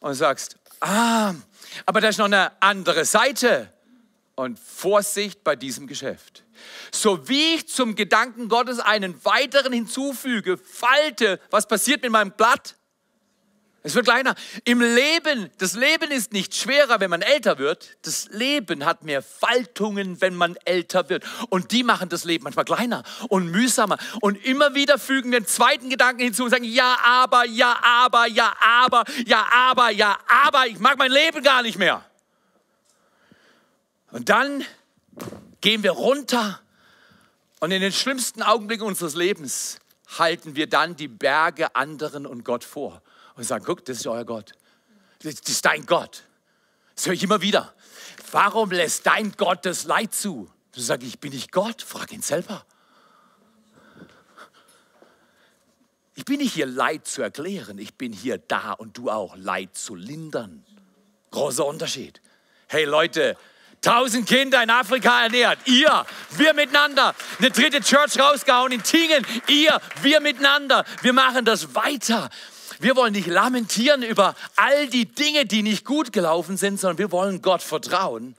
und 0.00 0.14
sagst, 0.14 0.56
ah, 0.80 1.34
aber 1.84 2.00
da 2.00 2.08
ist 2.08 2.18
noch 2.18 2.24
eine 2.26 2.50
andere 2.62 3.04
Seite. 3.04 3.72
Und 4.36 4.58
Vorsicht 4.58 5.44
bei 5.44 5.54
diesem 5.54 5.86
Geschäft 5.86 6.44
so 6.92 7.28
wie 7.28 7.54
ich 7.54 7.68
zum 7.68 7.94
Gedanken 7.94 8.48
Gottes 8.48 8.80
einen 8.80 9.24
weiteren 9.24 9.72
hinzufüge, 9.72 10.58
falte, 10.58 11.40
was 11.50 11.66
passiert 11.66 12.02
mit 12.02 12.10
meinem 12.10 12.32
Blatt? 12.32 12.76
Es 13.82 13.94
wird 13.94 14.04
kleiner. 14.04 14.34
Im 14.64 14.82
Leben, 14.82 15.50
das 15.56 15.74
Leben 15.74 16.10
ist 16.10 16.34
nicht 16.34 16.54
schwerer, 16.54 17.00
wenn 17.00 17.08
man 17.08 17.22
älter 17.22 17.56
wird. 17.56 17.96
Das 18.02 18.28
Leben 18.30 18.84
hat 18.84 19.04
mehr 19.04 19.22
Faltungen, 19.22 20.20
wenn 20.20 20.34
man 20.34 20.56
älter 20.66 21.08
wird. 21.08 21.24
Und 21.48 21.72
die 21.72 21.82
machen 21.82 22.10
das 22.10 22.24
Leben 22.24 22.44
manchmal 22.44 22.66
kleiner 22.66 23.04
und 23.28 23.50
mühsamer. 23.50 23.96
Und 24.20 24.44
immer 24.44 24.74
wieder 24.74 24.98
fügen 24.98 25.30
wir 25.30 25.38
einen 25.38 25.46
zweiten 25.46 25.88
Gedanken 25.88 26.20
hinzu 26.20 26.44
und 26.44 26.50
sagen, 26.50 26.64
ja, 26.64 26.98
aber, 27.02 27.46
ja, 27.46 27.74
aber, 27.82 28.26
ja, 28.26 28.52
aber, 28.60 29.04
ja, 29.24 29.46
aber, 29.50 29.90
ja, 29.90 30.18
aber, 30.44 30.66
ich 30.66 30.78
mag 30.78 30.98
mein 30.98 31.10
Leben 31.10 31.42
gar 31.42 31.62
nicht 31.62 31.78
mehr. 31.78 32.04
Und 34.10 34.28
dann 34.28 34.62
gehen 35.60 35.82
wir 35.82 35.92
runter 35.92 36.60
und 37.60 37.70
in 37.70 37.80
den 37.80 37.92
schlimmsten 37.92 38.42
Augenblicken 38.42 38.86
unseres 38.86 39.14
Lebens 39.14 39.78
halten 40.18 40.56
wir 40.56 40.68
dann 40.68 40.96
die 40.96 41.08
Berge 41.08 41.74
anderen 41.76 42.26
und 42.26 42.44
Gott 42.44 42.64
vor 42.64 43.02
und 43.36 43.44
sagen, 43.44 43.64
guck, 43.64 43.84
das 43.84 43.98
ist 43.98 44.06
euer 44.06 44.24
Gott. 44.24 44.52
Das 45.22 45.34
ist 45.34 45.64
dein 45.64 45.86
Gott. 45.86 46.24
Das 46.94 47.06
höre 47.06 47.12
ich 47.12 47.22
immer 47.22 47.42
wieder. 47.42 47.74
Warum 48.32 48.70
lässt 48.70 49.06
dein 49.06 49.32
Gott 49.32 49.64
das 49.64 49.84
Leid 49.84 50.14
zu? 50.14 50.50
Du 50.72 50.80
sagst, 50.80 51.06
ich 51.06 51.18
bin 51.18 51.32
nicht 51.32 51.52
Gott, 51.52 51.82
frag 51.82 52.12
ihn 52.12 52.22
selber. 52.22 52.64
Ich 56.14 56.24
bin 56.24 56.38
nicht 56.38 56.54
hier 56.54 56.66
Leid 56.66 57.06
zu 57.06 57.22
erklären, 57.22 57.78
ich 57.78 57.94
bin 57.94 58.12
hier 58.12 58.38
da 58.38 58.72
und 58.72 58.96
du 58.98 59.10
auch 59.10 59.36
Leid 59.36 59.76
zu 59.76 59.94
lindern. 59.94 60.64
Großer 61.30 61.64
Unterschied. 61.64 62.20
Hey 62.66 62.84
Leute, 62.84 63.36
Tausend 63.82 64.28
Kinder 64.28 64.62
in 64.62 64.68
Afrika 64.68 65.22
ernährt. 65.22 65.58
Ihr, 65.64 66.04
wir 66.36 66.52
miteinander. 66.52 67.14
Eine 67.38 67.50
dritte 67.50 67.80
Church 67.80 68.18
rausgehauen 68.18 68.72
in 68.72 68.82
Tingen. 68.82 69.26
Ihr, 69.48 69.80
wir 70.02 70.20
miteinander. 70.20 70.84
Wir 71.00 71.14
machen 71.14 71.46
das 71.46 71.74
weiter. 71.74 72.28
Wir 72.78 72.94
wollen 72.96 73.12
nicht 73.12 73.26
lamentieren 73.26 74.02
über 74.02 74.34
all 74.56 74.88
die 74.88 75.06
Dinge, 75.06 75.46
die 75.46 75.62
nicht 75.62 75.84
gut 75.84 76.12
gelaufen 76.12 76.56
sind, 76.56 76.78
sondern 76.78 76.98
wir 76.98 77.10
wollen 77.10 77.40
Gott 77.40 77.62
vertrauen. 77.62 78.34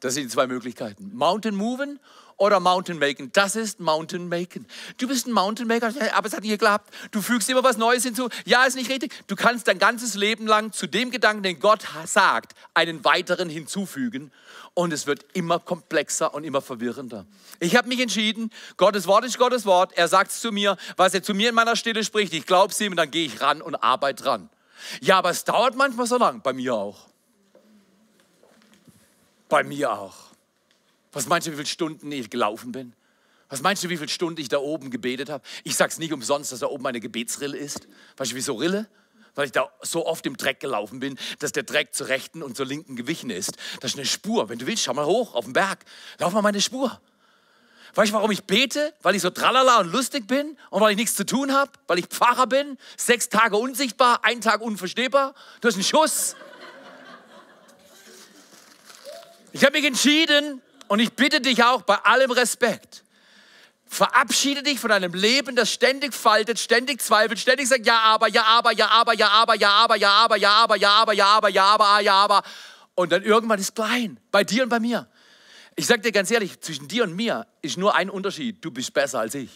Das 0.00 0.14
sind 0.14 0.24
die 0.24 0.30
zwei 0.30 0.46
Möglichkeiten. 0.46 1.10
Mountain 1.14 1.54
Moven 1.54 1.98
oder 2.36 2.60
Mountain 2.60 2.98
Making. 2.98 3.30
Das 3.32 3.56
ist 3.56 3.80
Mountain 3.80 4.28
Making. 4.28 4.66
Du 4.98 5.08
bist 5.08 5.26
ein 5.26 5.32
Mountain 5.32 5.66
Maker, 5.66 5.92
aber 6.14 6.26
es 6.26 6.34
hat 6.34 6.42
nicht 6.42 6.50
geklappt. 6.50 6.92
Du 7.10 7.22
fügst 7.22 7.48
immer 7.48 7.62
was 7.62 7.76
Neues 7.76 8.04
hinzu. 8.04 8.28
Ja, 8.44 8.64
ist 8.64 8.76
nicht 8.76 8.90
richtig. 8.90 9.12
Du 9.26 9.36
kannst 9.36 9.68
dein 9.68 9.78
ganzes 9.78 10.14
Leben 10.14 10.46
lang 10.46 10.72
zu 10.72 10.86
dem 10.86 11.10
Gedanken, 11.10 11.42
den 11.42 11.60
Gott 11.60 11.82
sagt, 12.06 12.54
einen 12.74 13.04
weiteren 13.04 13.48
hinzufügen. 13.48 14.32
Und 14.74 14.92
es 14.92 15.06
wird 15.06 15.24
immer 15.34 15.60
komplexer 15.60 16.34
und 16.34 16.44
immer 16.44 16.60
verwirrender. 16.60 17.26
Ich 17.60 17.76
habe 17.76 17.88
mich 17.88 18.00
entschieden, 18.00 18.50
Gottes 18.76 19.06
Wort 19.06 19.24
ist 19.24 19.38
Gottes 19.38 19.66
Wort. 19.66 19.92
Er 19.96 20.08
sagt 20.08 20.32
es 20.32 20.40
zu 20.40 20.50
mir, 20.50 20.76
was 20.96 21.14
er 21.14 21.22
zu 21.22 21.32
mir 21.32 21.50
in 21.50 21.54
meiner 21.54 21.76
Stille 21.76 22.02
spricht. 22.02 22.32
Ich 22.34 22.44
glaube 22.44 22.72
es 22.72 22.80
ihm 22.80 22.92
und 22.92 22.96
dann 22.96 23.10
gehe 23.10 23.26
ich 23.26 23.40
ran 23.40 23.62
und 23.62 23.76
arbeite 23.76 24.24
dran. 24.24 24.50
Ja, 25.00 25.18
aber 25.18 25.30
es 25.30 25.44
dauert 25.44 25.76
manchmal 25.76 26.06
so 26.06 26.18
lang. 26.18 26.42
Bei 26.42 26.52
mir 26.52 26.74
auch. 26.74 27.06
Bei 29.48 29.62
mir 29.62 29.92
auch. 29.92 30.33
Was 31.14 31.26
meinst 31.26 31.46
du, 31.46 31.52
wie 31.52 31.56
viele 31.56 31.66
Stunden 31.66 32.12
ich 32.12 32.28
gelaufen 32.28 32.72
bin? 32.72 32.92
Was 33.48 33.62
meinst 33.62 33.84
du, 33.84 33.88
wie 33.88 33.96
viele 33.96 34.08
Stunden 34.08 34.40
ich 34.40 34.48
da 34.48 34.58
oben 34.58 34.90
gebetet 34.90 35.30
habe? 35.30 35.44
Ich 35.62 35.76
sage 35.76 35.92
es 35.92 35.98
nicht 35.98 36.12
umsonst, 36.12 36.50
dass 36.50 36.58
da 36.58 36.66
oben 36.66 36.86
eine 36.86 37.00
Gebetsrille 37.00 37.56
ist. 37.56 37.86
Weißt 38.16 38.32
du, 38.32 38.36
wieso 38.36 38.54
Rille? 38.54 38.88
Weil 39.36 39.46
ich 39.46 39.52
da 39.52 39.70
so 39.82 40.06
oft 40.06 40.26
im 40.26 40.36
Dreck 40.36 40.60
gelaufen 40.60 41.00
bin, 41.00 41.18
dass 41.38 41.52
der 41.52 41.62
Dreck 41.62 41.94
zur 41.94 42.08
rechten 42.08 42.42
und 42.42 42.56
zur 42.56 42.66
linken 42.66 42.96
gewichen 42.96 43.30
ist. 43.30 43.56
Das 43.80 43.92
ist 43.92 43.96
eine 43.96 44.06
Spur. 44.06 44.48
Wenn 44.48 44.58
du 44.58 44.66
willst, 44.66 44.84
schau 44.84 44.94
mal 44.94 45.06
hoch 45.06 45.34
auf 45.34 45.44
den 45.44 45.52
Berg. 45.52 45.84
Lauf 46.18 46.32
mal 46.32 46.42
meine 46.42 46.60
Spur. 46.60 47.00
Weißt 47.94 48.10
du, 48.10 48.16
warum 48.16 48.32
ich 48.32 48.42
bete? 48.44 48.92
Weil 49.02 49.14
ich 49.14 49.22
so 49.22 49.30
tralala 49.30 49.80
und 49.80 49.92
lustig 49.92 50.26
bin 50.26 50.56
und 50.70 50.80
weil 50.80 50.92
ich 50.92 50.96
nichts 50.96 51.14
zu 51.14 51.24
tun 51.24 51.52
habe? 51.52 51.70
Weil 51.86 52.00
ich 52.00 52.06
Pfarrer 52.06 52.48
bin? 52.48 52.76
Sechs 52.96 53.28
Tage 53.28 53.56
unsichtbar, 53.56 54.24
ein 54.24 54.40
Tag 54.40 54.60
unverstehbar? 54.60 55.34
Du 55.60 55.68
hast 55.68 55.74
einen 55.74 55.84
Schuss. 55.84 56.34
Ich 59.52 59.64
habe 59.64 59.78
mich 59.78 59.84
entschieden, 59.84 60.60
und 60.94 61.00
ich 61.00 61.12
bitte 61.14 61.40
dich 61.40 61.64
auch 61.64 61.82
bei 61.82 61.96
allem 61.96 62.30
Respekt, 62.30 63.02
verabschiede 63.84 64.62
dich 64.62 64.78
von 64.78 64.92
einem 64.92 65.12
Leben, 65.12 65.56
das 65.56 65.72
ständig 65.72 66.14
faltet, 66.14 66.60
ständig 66.60 67.02
zweifelt, 67.02 67.40
ständig 67.40 67.66
sagt, 67.66 67.84
ja, 67.84 67.98
aber, 67.98 68.28
ja, 68.28 68.44
aber, 68.44 68.70
ja, 68.72 68.88
aber, 68.90 69.12
ja, 69.12 69.28
aber, 69.28 69.56
ja, 69.56 69.70
aber, 69.72 69.96
ja, 69.96 70.10
aber, 70.12 70.36
ja, 70.36 70.50
aber, 70.52 70.76
ja, 70.76 70.90
aber, 70.92 71.12
ja, 71.12 71.26
aber, 71.26 71.48
ja, 71.48 71.64
aber, 71.64 72.00
ja, 72.00 72.14
aber. 72.14 72.42
Und 72.94 73.10
dann 73.10 73.24
irgendwann 73.24 73.58
ist 73.58 73.74
klein, 73.74 74.20
bei 74.30 74.44
dir 74.44 74.62
und 74.62 74.68
bei 74.68 74.78
mir. 74.78 75.08
Ich 75.74 75.86
sage 75.86 76.00
dir 76.00 76.12
ganz 76.12 76.30
ehrlich, 76.30 76.60
zwischen 76.60 76.86
dir 76.86 77.02
und 77.02 77.16
mir 77.16 77.44
ist 77.60 77.76
nur 77.76 77.96
ein 77.96 78.08
Unterschied. 78.08 78.64
Du 78.64 78.70
bist 78.70 78.94
besser 78.94 79.18
als 79.18 79.34
ich. 79.34 79.50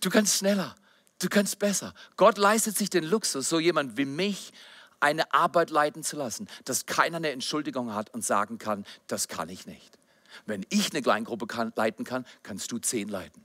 Du 0.00 0.10
kannst 0.10 0.38
schneller, 0.38 0.74
du 1.20 1.28
kannst 1.28 1.56
besser. 1.60 1.94
Gott 2.16 2.36
leistet 2.36 2.76
sich 2.76 2.90
den 2.90 3.04
Luxus, 3.04 3.48
so 3.48 3.60
jemand 3.60 3.96
wie 3.96 4.06
mich 4.06 4.52
eine 5.02 5.32
Arbeit 5.34 5.70
leiten 5.70 6.02
zu 6.02 6.16
lassen, 6.16 6.48
dass 6.64 6.86
keiner 6.86 7.18
eine 7.18 7.30
Entschuldigung 7.30 7.94
hat 7.94 8.14
und 8.14 8.24
sagen 8.24 8.58
kann, 8.58 8.84
das 9.06 9.28
kann 9.28 9.48
ich 9.48 9.66
nicht. 9.66 9.98
Wenn 10.46 10.64
ich 10.70 10.92
eine 10.92 11.02
Kleingruppe 11.02 11.46
kann, 11.46 11.72
leiten 11.76 12.04
kann, 12.04 12.24
kannst 12.42 12.72
du 12.72 12.78
zehn 12.78 13.08
leiten. 13.08 13.44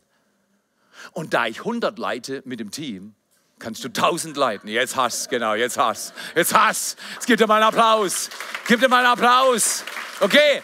Und 1.12 1.34
da 1.34 1.48
ich 1.48 1.60
100 1.60 1.98
leite 2.00 2.41
mit 2.46 2.60
dem 2.60 2.72
Team, 2.72 3.15
Kannst 3.60 3.84
du 3.84 3.89
tausend 3.89 4.38
leiten. 4.38 4.70
Jetzt 4.70 4.96
hast, 4.96 5.30
genau, 5.30 5.56
jetzt 5.56 5.80
hast. 5.80 6.13
Jetzt 6.36 6.54
hast. 6.54 7.00
Jetzt 7.15 7.26
gib 7.26 7.39
dir 7.39 7.48
mal 7.48 7.56
einen 7.56 7.63
Applaus. 7.63 8.30
Gib 8.67 8.80
dir 8.80 8.88
mal 8.88 9.04
einen 9.04 9.13
Applaus. 9.13 9.84
Okay. 10.20 10.62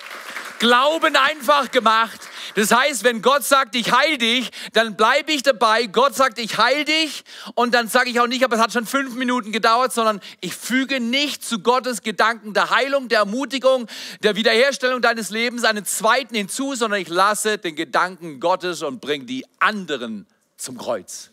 Glauben 0.60 1.16
einfach 1.16 1.72
gemacht. 1.72 2.20
Das 2.56 2.72
heißt, 2.72 3.04
wenn 3.04 3.22
Gott 3.22 3.44
sagt, 3.44 3.76
ich 3.76 3.92
heil 3.92 4.18
dich, 4.18 4.52
dann 4.74 4.96
bleibe 4.96 5.32
ich 5.32 5.44
dabei. 5.44 5.86
Gott 5.88 6.16
sagt, 6.16 6.40
ich 6.40 6.58
heil 6.58 6.86
dich. 6.86 7.24
Und 7.56 7.74
dann 7.74 7.88
sage 7.88 8.10
ich 8.10 8.20
auch 8.20 8.28
nicht, 8.28 8.44
aber 8.44 8.56
es 8.56 8.62
hat 8.62 8.74
schon 8.74 8.86
fünf 8.86 9.16
Minuten 9.16 9.52
gedauert, 9.52 9.94
sondern 9.94 10.22
ich 10.42 10.56
füge 10.56 11.00
nicht 11.00 11.44
zu 11.44 11.60
Gottes 11.60 12.02
Gedanken 12.02 12.54
der 12.54 12.70
Heilung, 12.70 13.10
der 13.10 13.20
Ermutigung, 13.20 13.88
der 14.22 14.36
Wiederherstellung 14.36 15.02
deines 15.02 15.30
Lebens 15.30 15.64
einen 15.64 15.86
zweiten 15.86 16.36
hinzu, 16.36 16.76
sondern 16.76 17.02
ich 17.02 17.10
lasse 17.10 17.58
den 17.58 17.76
Gedanken 17.76 18.40
Gottes 18.40 18.84
und 18.84 19.02
bringe 19.02 19.26
die 19.26 19.46
anderen 19.60 20.28
zum 20.58 20.78
Kreuz 20.78 21.33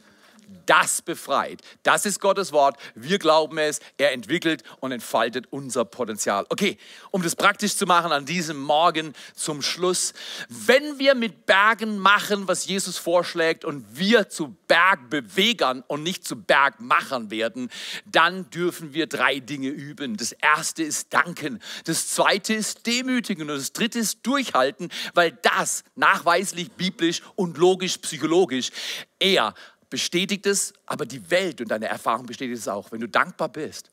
das 0.71 1.03
befreit. 1.03 1.61
Das 1.83 2.07
ist 2.07 2.21
Gottes 2.21 2.53
Wort. 2.53 2.79
Wir 2.95 3.19
glauben 3.19 3.59
es. 3.59 3.81
Er 3.99 4.13
entwickelt 4.13 4.63
und 4.79 4.93
entfaltet 4.93 5.49
unser 5.51 5.85
Potenzial. 5.85 6.47
Okay, 6.49 6.79
um 7.11 7.25
das 7.25 7.35
praktisch 7.35 7.77
zu 7.77 7.87
machen 7.87 8.13
an 8.13 8.25
diesem 8.25 8.61
Morgen 8.61 9.15
zum 9.35 9.63
Schluss. 9.63 10.15
Wenn 10.49 11.01
wir 11.01 11.17
mit 11.17 11.45
Bergen 11.45 11.99
machen, 11.99 12.47
was 12.47 12.67
Jesus 12.67 12.99
vorschlägt 12.99 13.65
und 13.65 13.85
wir 13.99 14.29
zu 14.29 14.57
Bergbewegern 14.69 15.83
und 15.89 16.05
nicht 16.05 16.25
zu 16.25 16.41
Bergmachern 16.41 17.33
werden, 17.33 17.69
dann 18.07 18.49
dürfen 18.51 18.95
wir 18.95 19.09
drei 19.09 19.41
Dinge 19.41 19.71
üben. 19.71 20.17
Das 20.17 20.31
erste 20.31 20.85
ist 20.85 21.13
danken. 21.13 21.59
Das 21.87 22.07
zweite 22.07 22.55
ist 22.55 22.87
demütigen 22.87 23.51
und 23.51 23.57
das 23.57 23.73
dritte 23.73 23.99
ist 23.99 24.25
durchhalten, 24.25 24.89
weil 25.15 25.37
das 25.43 25.83
nachweislich 25.97 26.71
biblisch 26.71 27.23
und 27.35 27.59
logisch 27.59 27.99
psychologisch 27.99 28.71
eher 29.19 29.53
bestätigt 29.91 30.47
es, 30.47 30.73
aber 30.87 31.05
die 31.05 31.31
Welt 31.31 31.61
und 31.61 31.69
deine 31.69 31.89
Erfahrung 31.89 32.27
bestätigt 32.27 32.59
es 32.59 32.69
auch. 32.69 32.91
Wenn 32.93 33.01
du 33.01 33.09
dankbar 33.09 33.49
bist, 33.49 33.91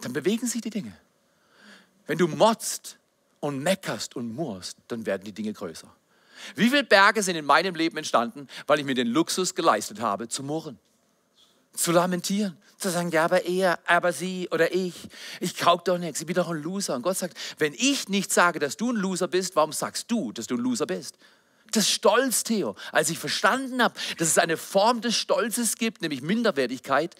dann 0.00 0.12
bewegen 0.12 0.46
sich 0.46 0.62
die 0.62 0.70
Dinge. 0.70 0.96
Wenn 2.06 2.18
du 2.18 2.26
motzt 2.26 2.98
und 3.40 3.62
meckerst 3.62 4.16
und 4.16 4.34
murrst, 4.34 4.78
dann 4.88 5.06
werden 5.06 5.22
die 5.24 5.32
Dinge 5.32 5.52
größer. 5.52 5.88
Wie 6.56 6.68
viele 6.68 6.84
Berge 6.84 7.22
sind 7.22 7.36
in 7.36 7.44
meinem 7.44 7.74
Leben 7.74 7.96
entstanden, 7.96 8.48
weil 8.66 8.80
ich 8.80 8.84
mir 8.84 8.94
den 8.94 9.06
Luxus 9.06 9.54
geleistet 9.54 10.00
habe, 10.00 10.28
zu 10.28 10.42
murren, 10.42 10.78
zu 11.72 11.92
lamentieren, 11.92 12.56
zu 12.76 12.90
sagen, 12.90 13.10
ja, 13.10 13.24
aber 13.24 13.44
er, 13.44 13.78
aber 13.86 14.12
sie 14.12 14.48
oder 14.50 14.74
ich, 14.74 14.94
ich 15.40 15.56
kaug 15.56 15.84
doch 15.84 15.98
nichts, 15.98 16.20
ich 16.20 16.26
bin 16.26 16.34
doch 16.34 16.50
ein 16.50 16.62
Loser. 16.62 16.96
Und 16.96 17.02
Gott 17.02 17.16
sagt, 17.16 17.38
wenn 17.58 17.74
ich 17.74 18.08
nicht 18.08 18.32
sage, 18.32 18.58
dass 18.58 18.76
du 18.76 18.92
ein 18.92 18.96
Loser 18.96 19.28
bist, 19.28 19.56
warum 19.56 19.72
sagst 19.72 20.10
du, 20.10 20.32
dass 20.32 20.46
du 20.46 20.56
ein 20.56 20.60
Loser 20.60 20.86
bist? 20.86 21.16
Das 21.74 21.90
Stolz, 21.90 22.44
Theo. 22.44 22.76
Als 22.92 23.10
ich 23.10 23.18
verstanden 23.18 23.82
habe, 23.82 23.94
dass 24.18 24.28
es 24.28 24.38
eine 24.38 24.56
Form 24.56 25.00
des 25.00 25.16
Stolzes 25.16 25.76
gibt, 25.76 26.02
nämlich 26.02 26.22
Minderwertigkeit, 26.22 27.16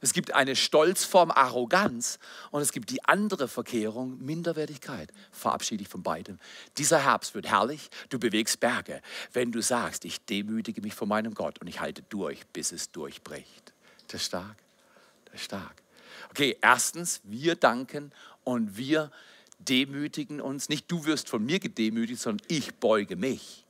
es 0.00 0.12
gibt 0.12 0.32
eine 0.34 0.54
Stolzform 0.54 1.30
Arroganz 1.30 2.18
und 2.50 2.62
es 2.62 2.70
gibt 2.70 2.90
die 2.90 3.04
andere 3.04 3.48
Verkehrung 3.48 4.18
Minderwertigkeit. 4.24 5.10
Verabschiede 5.32 5.78
dich 5.78 5.88
von 5.88 6.02
beidem. 6.02 6.38
Dieser 6.76 7.04
Herbst 7.04 7.34
wird 7.34 7.48
herrlich. 7.48 7.90
Du 8.08 8.18
bewegst 8.18 8.60
Berge, 8.60 9.02
wenn 9.32 9.50
du 9.50 9.60
sagst, 9.60 10.04
ich 10.04 10.24
demütige 10.24 10.80
mich 10.82 10.94
vor 10.94 11.08
meinem 11.08 11.34
Gott 11.34 11.60
und 11.60 11.66
ich 11.66 11.80
halte 11.80 12.02
durch, 12.10 12.46
bis 12.48 12.70
es 12.72 12.92
durchbricht. 12.92 13.72
Das 14.06 14.20
ist 14.20 14.26
stark. 14.26 14.56
Das 15.24 15.34
ist 15.34 15.44
stark. 15.44 15.82
Okay, 16.30 16.56
erstens, 16.60 17.20
wir 17.24 17.56
danken 17.56 18.12
und 18.44 18.76
wir 18.76 19.10
demütigen 19.58 20.40
uns. 20.40 20.68
Nicht 20.68 20.90
du 20.90 21.06
wirst 21.06 21.28
von 21.28 21.44
mir 21.44 21.58
gedemütigt, 21.58 22.20
sondern 22.20 22.46
ich 22.48 22.74
beuge 22.76 23.16
mich. 23.16 23.64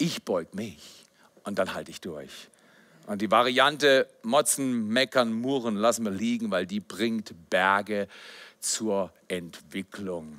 Ich 0.00 0.24
beug 0.24 0.54
mich 0.54 1.04
und 1.42 1.58
dann 1.58 1.74
halte 1.74 1.90
ich 1.90 2.00
durch. 2.00 2.48
Und 3.08 3.20
die 3.20 3.32
Variante 3.32 4.06
Motzen, 4.22 4.86
Meckern, 4.86 5.32
Murren 5.32 5.74
lassen 5.74 6.04
wir 6.04 6.12
liegen, 6.12 6.52
weil 6.52 6.66
die 6.66 6.78
bringt 6.78 7.34
Berge 7.50 8.06
zur 8.60 9.12
Entwicklung. 9.26 10.38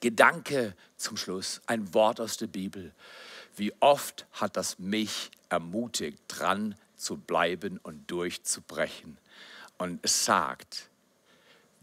Gedanke 0.00 0.74
zum 0.96 1.18
Schluss, 1.18 1.60
ein 1.66 1.92
Wort 1.92 2.18
aus 2.18 2.38
der 2.38 2.46
Bibel. 2.46 2.92
Wie 3.56 3.74
oft 3.80 4.26
hat 4.32 4.56
das 4.56 4.78
mich 4.78 5.30
ermutigt, 5.50 6.22
dran 6.28 6.76
zu 6.96 7.18
bleiben 7.18 7.78
und 7.82 8.10
durchzubrechen. 8.10 9.18
Und 9.76 9.98
es 10.02 10.24
sagt, 10.24 10.88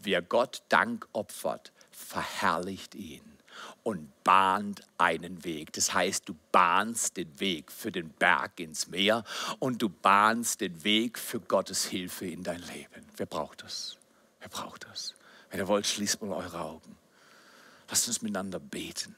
wer 0.00 0.22
Gott 0.22 0.62
Dank 0.70 1.06
opfert, 1.12 1.72
verherrlicht 1.92 2.96
ihn 2.96 3.37
und 3.88 4.22
bahnt 4.22 4.82
einen 4.98 5.44
Weg. 5.44 5.72
Das 5.72 5.94
heißt, 5.94 6.28
du 6.28 6.36
bahnst 6.52 7.16
den 7.16 7.40
Weg 7.40 7.72
für 7.72 7.90
den 7.90 8.10
Berg 8.10 8.60
ins 8.60 8.88
Meer 8.88 9.24
und 9.60 9.80
du 9.80 9.88
bahnst 9.88 10.60
den 10.60 10.84
Weg 10.84 11.18
für 11.18 11.40
Gottes 11.40 11.86
Hilfe 11.86 12.26
in 12.26 12.42
dein 12.42 12.60
Leben. 12.60 13.06
Wer 13.16 13.24
braucht 13.24 13.62
das? 13.62 13.96
Wer 14.40 14.50
braucht 14.50 14.84
das? 14.84 15.14
Wenn 15.48 15.60
ihr 15.60 15.68
wollt, 15.68 15.86
schließt 15.86 16.20
mal 16.20 16.36
eure 16.36 16.60
Augen. 16.60 16.98
Lasst 17.88 18.08
uns 18.08 18.20
miteinander 18.20 18.60
beten. 18.60 19.16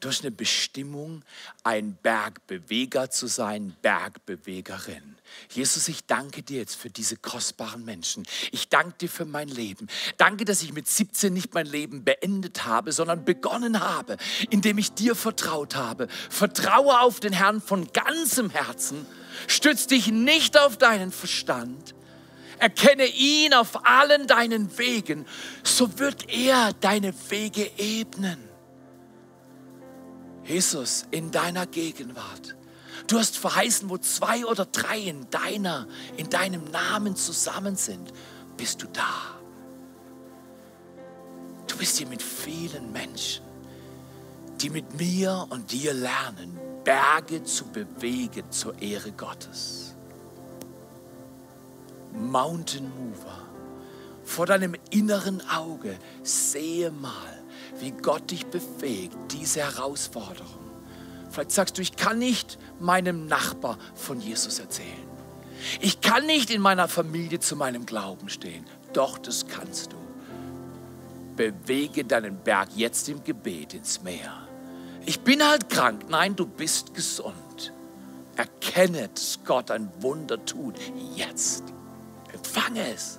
Du 0.00 0.08
hast 0.08 0.22
eine 0.22 0.30
Bestimmung, 0.30 1.22
ein 1.64 1.96
Bergbeweger 2.02 3.10
zu 3.10 3.26
sein, 3.26 3.74
Bergbewegerin. 3.82 5.16
Jesus, 5.50 5.88
ich 5.88 6.04
danke 6.06 6.42
dir 6.42 6.58
jetzt 6.58 6.76
für 6.76 6.90
diese 6.90 7.16
kostbaren 7.16 7.84
Menschen. 7.84 8.26
Ich 8.52 8.68
danke 8.68 8.94
dir 8.98 9.08
für 9.08 9.24
mein 9.24 9.48
Leben. 9.48 9.88
Danke, 10.16 10.44
dass 10.44 10.62
ich 10.62 10.72
mit 10.72 10.88
17 10.88 11.32
nicht 11.32 11.54
mein 11.54 11.66
Leben 11.66 12.04
beendet 12.04 12.64
habe, 12.66 12.92
sondern 12.92 13.24
begonnen 13.24 13.80
habe, 13.80 14.16
indem 14.50 14.78
ich 14.78 14.92
dir 14.92 15.14
vertraut 15.14 15.76
habe. 15.76 16.08
Vertraue 16.30 17.00
auf 17.00 17.20
den 17.20 17.32
Herrn 17.32 17.60
von 17.60 17.92
ganzem 17.92 18.50
Herzen. 18.50 19.06
Stütz 19.46 19.86
dich 19.86 20.08
nicht 20.08 20.58
auf 20.58 20.76
deinen 20.76 21.12
Verstand. 21.12 21.94
Erkenne 22.58 23.06
ihn 23.06 23.52
auf 23.54 23.84
allen 23.86 24.26
deinen 24.26 24.78
Wegen, 24.78 25.26
so 25.62 25.98
wird 25.98 26.30
er 26.30 26.72
deine 26.80 27.14
Wege 27.30 27.70
ebnen. 27.76 28.55
Jesus, 30.46 31.06
in 31.10 31.30
deiner 31.30 31.66
Gegenwart. 31.66 32.56
Du 33.06 33.18
hast 33.18 33.36
verheißen, 33.36 33.88
wo 33.88 33.98
zwei 33.98 34.44
oder 34.46 34.64
drei 34.64 34.98
in 34.98 35.28
deiner, 35.30 35.86
in 36.16 36.28
deinem 36.30 36.64
Namen 36.70 37.16
zusammen 37.16 37.76
sind, 37.76 38.12
bist 38.56 38.82
du 38.82 38.86
da. 38.92 39.36
Du 41.66 41.76
bist 41.76 41.98
hier 41.98 42.06
mit 42.06 42.22
vielen 42.22 42.92
Menschen, 42.92 43.44
die 44.60 44.70
mit 44.70 44.98
mir 44.98 45.46
und 45.50 45.70
dir 45.72 45.92
lernen, 45.92 46.58
Berge 46.84 47.44
zu 47.44 47.66
bewegen 47.66 48.50
zur 48.50 48.80
Ehre 48.80 49.12
Gottes. 49.12 49.94
Mountain 52.12 52.90
Mover, 52.96 53.42
vor 54.24 54.46
deinem 54.46 54.74
inneren 54.90 55.42
Auge 55.50 55.98
sehe 56.22 56.90
mal, 56.90 57.42
wie 57.80 57.90
Gott 57.90 58.30
dich 58.30 58.46
befähigt, 58.46 59.16
diese 59.32 59.60
Herausforderung. 59.60 60.66
Vielleicht 61.30 61.52
sagst 61.52 61.78
du, 61.78 61.82
ich 61.82 61.96
kann 61.96 62.18
nicht 62.18 62.58
meinem 62.80 63.26
Nachbar 63.26 63.78
von 63.94 64.20
Jesus 64.20 64.58
erzählen. 64.58 65.06
Ich 65.80 66.00
kann 66.00 66.26
nicht 66.26 66.50
in 66.50 66.60
meiner 66.60 66.88
Familie 66.88 67.40
zu 67.40 67.56
meinem 67.56 67.86
Glauben 67.86 68.28
stehen. 68.28 68.64
Doch, 68.92 69.18
das 69.18 69.46
kannst 69.46 69.92
du. 69.92 69.96
Bewege 71.36 72.04
deinen 72.04 72.38
Berg 72.38 72.68
jetzt 72.76 73.08
im 73.08 73.22
Gebet 73.24 73.74
ins 73.74 74.02
Meer. 74.02 74.46
Ich 75.04 75.20
bin 75.20 75.46
halt 75.46 75.68
krank. 75.68 76.06
Nein, 76.08 76.34
du 76.36 76.46
bist 76.46 76.94
gesund. 76.94 77.72
Erkenne, 78.36 79.08
dass 79.14 79.38
Gott 79.44 79.70
ein 79.70 79.90
Wunder 80.00 80.44
tut. 80.44 80.74
Jetzt. 81.14 81.64
Empfange 82.32 82.92
es. 82.92 83.18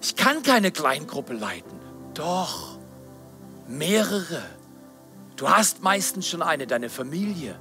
Ich 0.00 0.16
kann 0.16 0.42
keine 0.42 0.70
Kleingruppe 0.70 1.34
leiten. 1.34 1.77
Doch, 2.18 2.76
mehrere. 3.68 4.42
Du 5.36 5.48
hast 5.48 5.84
meistens 5.84 6.26
schon 6.26 6.42
eine, 6.42 6.66
deine 6.66 6.90
Familie. 6.90 7.56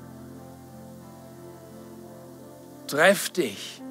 Treff 2.88 3.30
dich, 3.30 3.84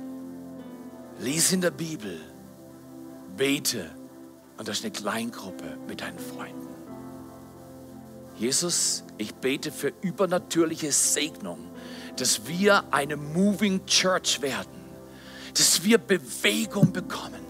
lies 1.20 1.52
in 1.52 1.60
der 1.60 1.70
Bibel, 1.70 2.18
bete 3.36 3.88
und 4.58 4.66
das 4.66 4.78
ist 4.78 4.84
eine 4.84 4.92
Kleingruppe 4.92 5.78
mit 5.86 6.00
deinen 6.00 6.18
Freunden. 6.18 6.66
Jesus, 8.36 9.04
ich 9.18 9.36
bete 9.36 9.70
für 9.70 9.92
übernatürliche 10.00 10.90
Segnung, 10.90 11.70
dass 12.16 12.48
wir 12.48 12.82
eine 12.90 13.16
Moving 13.16 13.86
Church 13.86 14.42
werden, 14.42 14.84
dass 15.54 15.84
wir 15.84 15.98
Bewegung 15.98 16.92
bekommen 16.92 17.45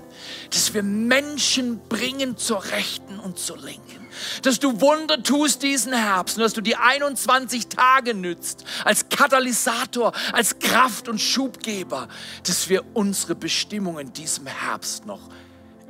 dass 0.51 0.75
wir 0.75 0.83
Menschen 0.83 1.81
bringen 1.89 2.37
zur 2.37 2.65
Rechten 2.65 3.19
und 3.19 3.39
zur 3.39 3.59
Linken. 3.59 4.07
Dass 4.43 4.59
du 4.59 4.81
Wunder 4.81 5.23
tust 5.23 5.63
diesen 5.63 5.93
Herbst 5.93 6.37
und 6.37 6.43
dass 6.43 6.55
du 6.55 6.61
die 6.61 6.77
21 6.77 7.69
Tage 7.69 8.15
nützt 8.15 8.65
als 8.85 9.09
Katalysator, 9.09 10.13
als 10.33 10.59
Kraft 10.59 11.09
und 11.09 11.21
Schubgeber, 11.21 12.09
dass 12.45 12.69
wir 12.69 12.85
unsere 12.95 13.35
Bestimmung 13.35 13.99
in 13.99 14.13
diesem 14.13 14.47
Herbst 14.47 15.07
noch 15.07 15.29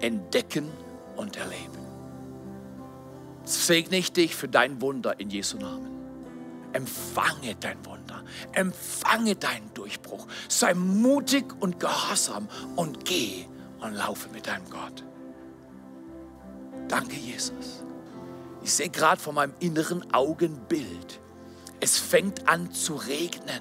entdecken 0.01 0.71
und 1.17 1.37
erleben. 1.37 1.79
Segne 3.45 3.99
ich 3.99 4.13
dich 4.13 4.35
für 4.35 4.49
dein 4.49 4.81
Wunder 4.81 5.21
in 5.21 5.31
Jesu 5.31 5.57
Namen. 5.59 5.91
Empfange 6.73 7.55
dein 7.61 7.85
Wunder. 7.87 8.25
Empfange 8.53 9.37
deinen 9.37 9.73
Durchbruch. 9.73 10.27
Sei 10.49 10.75
mutig 10.75 11.45
und 11.61 11.79
gehorsam 11.79 12.49
und 12.75 13.05
geh 13.05 13.47
und 13.81 13.95
laufe 13.95 14.29
mit 14.31 14.47
deinem 14.47 14.69
Gott. 14.71 15.05
Danke, 16.89 17.17
Jesus. 17.17 17.85
Ich 18.63 18.73
sehe 18.73 18.89
gerade 18.89 19.21
vor 19.21 19.33
meinem 19.33 19.55
inneren 19.61 20.13
Augenbild. 20.13 21.21
Es 21.81 21.99
fängt 21.99 22.49
an 22.49 22.73
zu 22.73 22.97
regnen. 22.97 23.61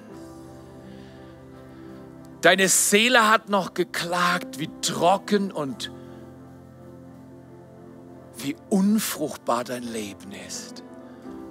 Deine 2.42 2.68
Seele 2.70 3.30
hat 3.30 3.50
noch 3.50 3.74
geklagt, 3.74 4.60
wie 4.60 4.70
trocken 4.82 5.52
und 5.52 5.92
wie 8.38 8.56
unfruchtbar 8.70 9.64
dein 9.64 9.84
Leben 9.84 10.32
ist. 10.48 10.84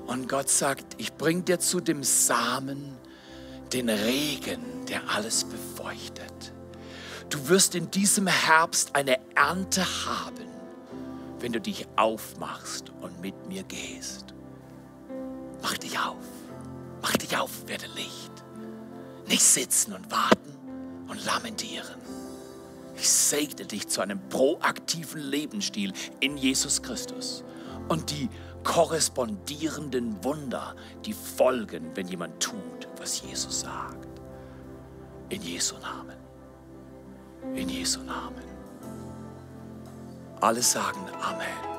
Und 0.06 0.28
Gott 0.28 0.48
sagt, 0.48 0.94
ich 0.98 1.14
bringe 1.14 1.42
dir 1.42 1.58
zu 1.58 1.80
dem 1.80 2.04
Samen 2.04 2.96
den 3.72 3.88
Regen, 3.88 4.60
der 4.88 5.08
alles 5.08 5.44
befeuchtet. 5.44 6.52
Du 7.30 7.48
wirst 7.48 7.74
in 7.74 7.90
diesem 7.90 8.26
Herbst 8.26 8.94
eine 8.94 9.18
Ernte 9.34 9.84
haben, 10.06 10.46
wenn 11.40 11.52
du 11.52 11.60
dich 11.60 11.86
aufmachst 11.96 12.92
und 13.00 13.20
mit 13.20 13.48
mir 13.48 13.62
gehst. 13.64 14.34
Mach 15.62 15.76
dich 15.78 15.98
auf, 15.98 16.24
mach 17.02 17.16
dich 17.16 17.36
auf, 17.36 17.66
werde 17.66 17.86
Licht. 17.94 18.32
Nicht 19.26 19.42
sitzen 19.42 19.94
und 19.94 20.10
warten 20.10 20.54
und 21.08 21.24
lamentieren. 21.24 21.98
Ich 22.96 23.10
segne 23.10 23.66
dich 23.66 23.88
zu 23.88 24.00
einem 24.00 24.20
proaktiven 24.28 25.20
Lebensstil 25.20 25.92
in 26.20 26.36
Jesus 26.36 26.82
Christus. 26.82 27.44
Und 27.88 28.10
die 28.10 28.28
korrespondierenden 28.62 30.22
Wunder, 30.24 30.74
die 31.04 31.12
folgen, 31.12 31.90
wenn 31.94 32.08
jemand 32.08 32.42
tut, 32.42 32.88
was 32.98 33.22
Jesus 33.22 33.60
sagt. 33.60 34.08
In 35.28 35.42
Jesu 35.42 35.76
Namen. 35.78 36.23
In 37.54 37.68
Jesu 37.68 38.00
Namen. 38.00 38.42
Alle 40.40 40.62
sagen 40.62 41.00
Amen. 41.22 41.73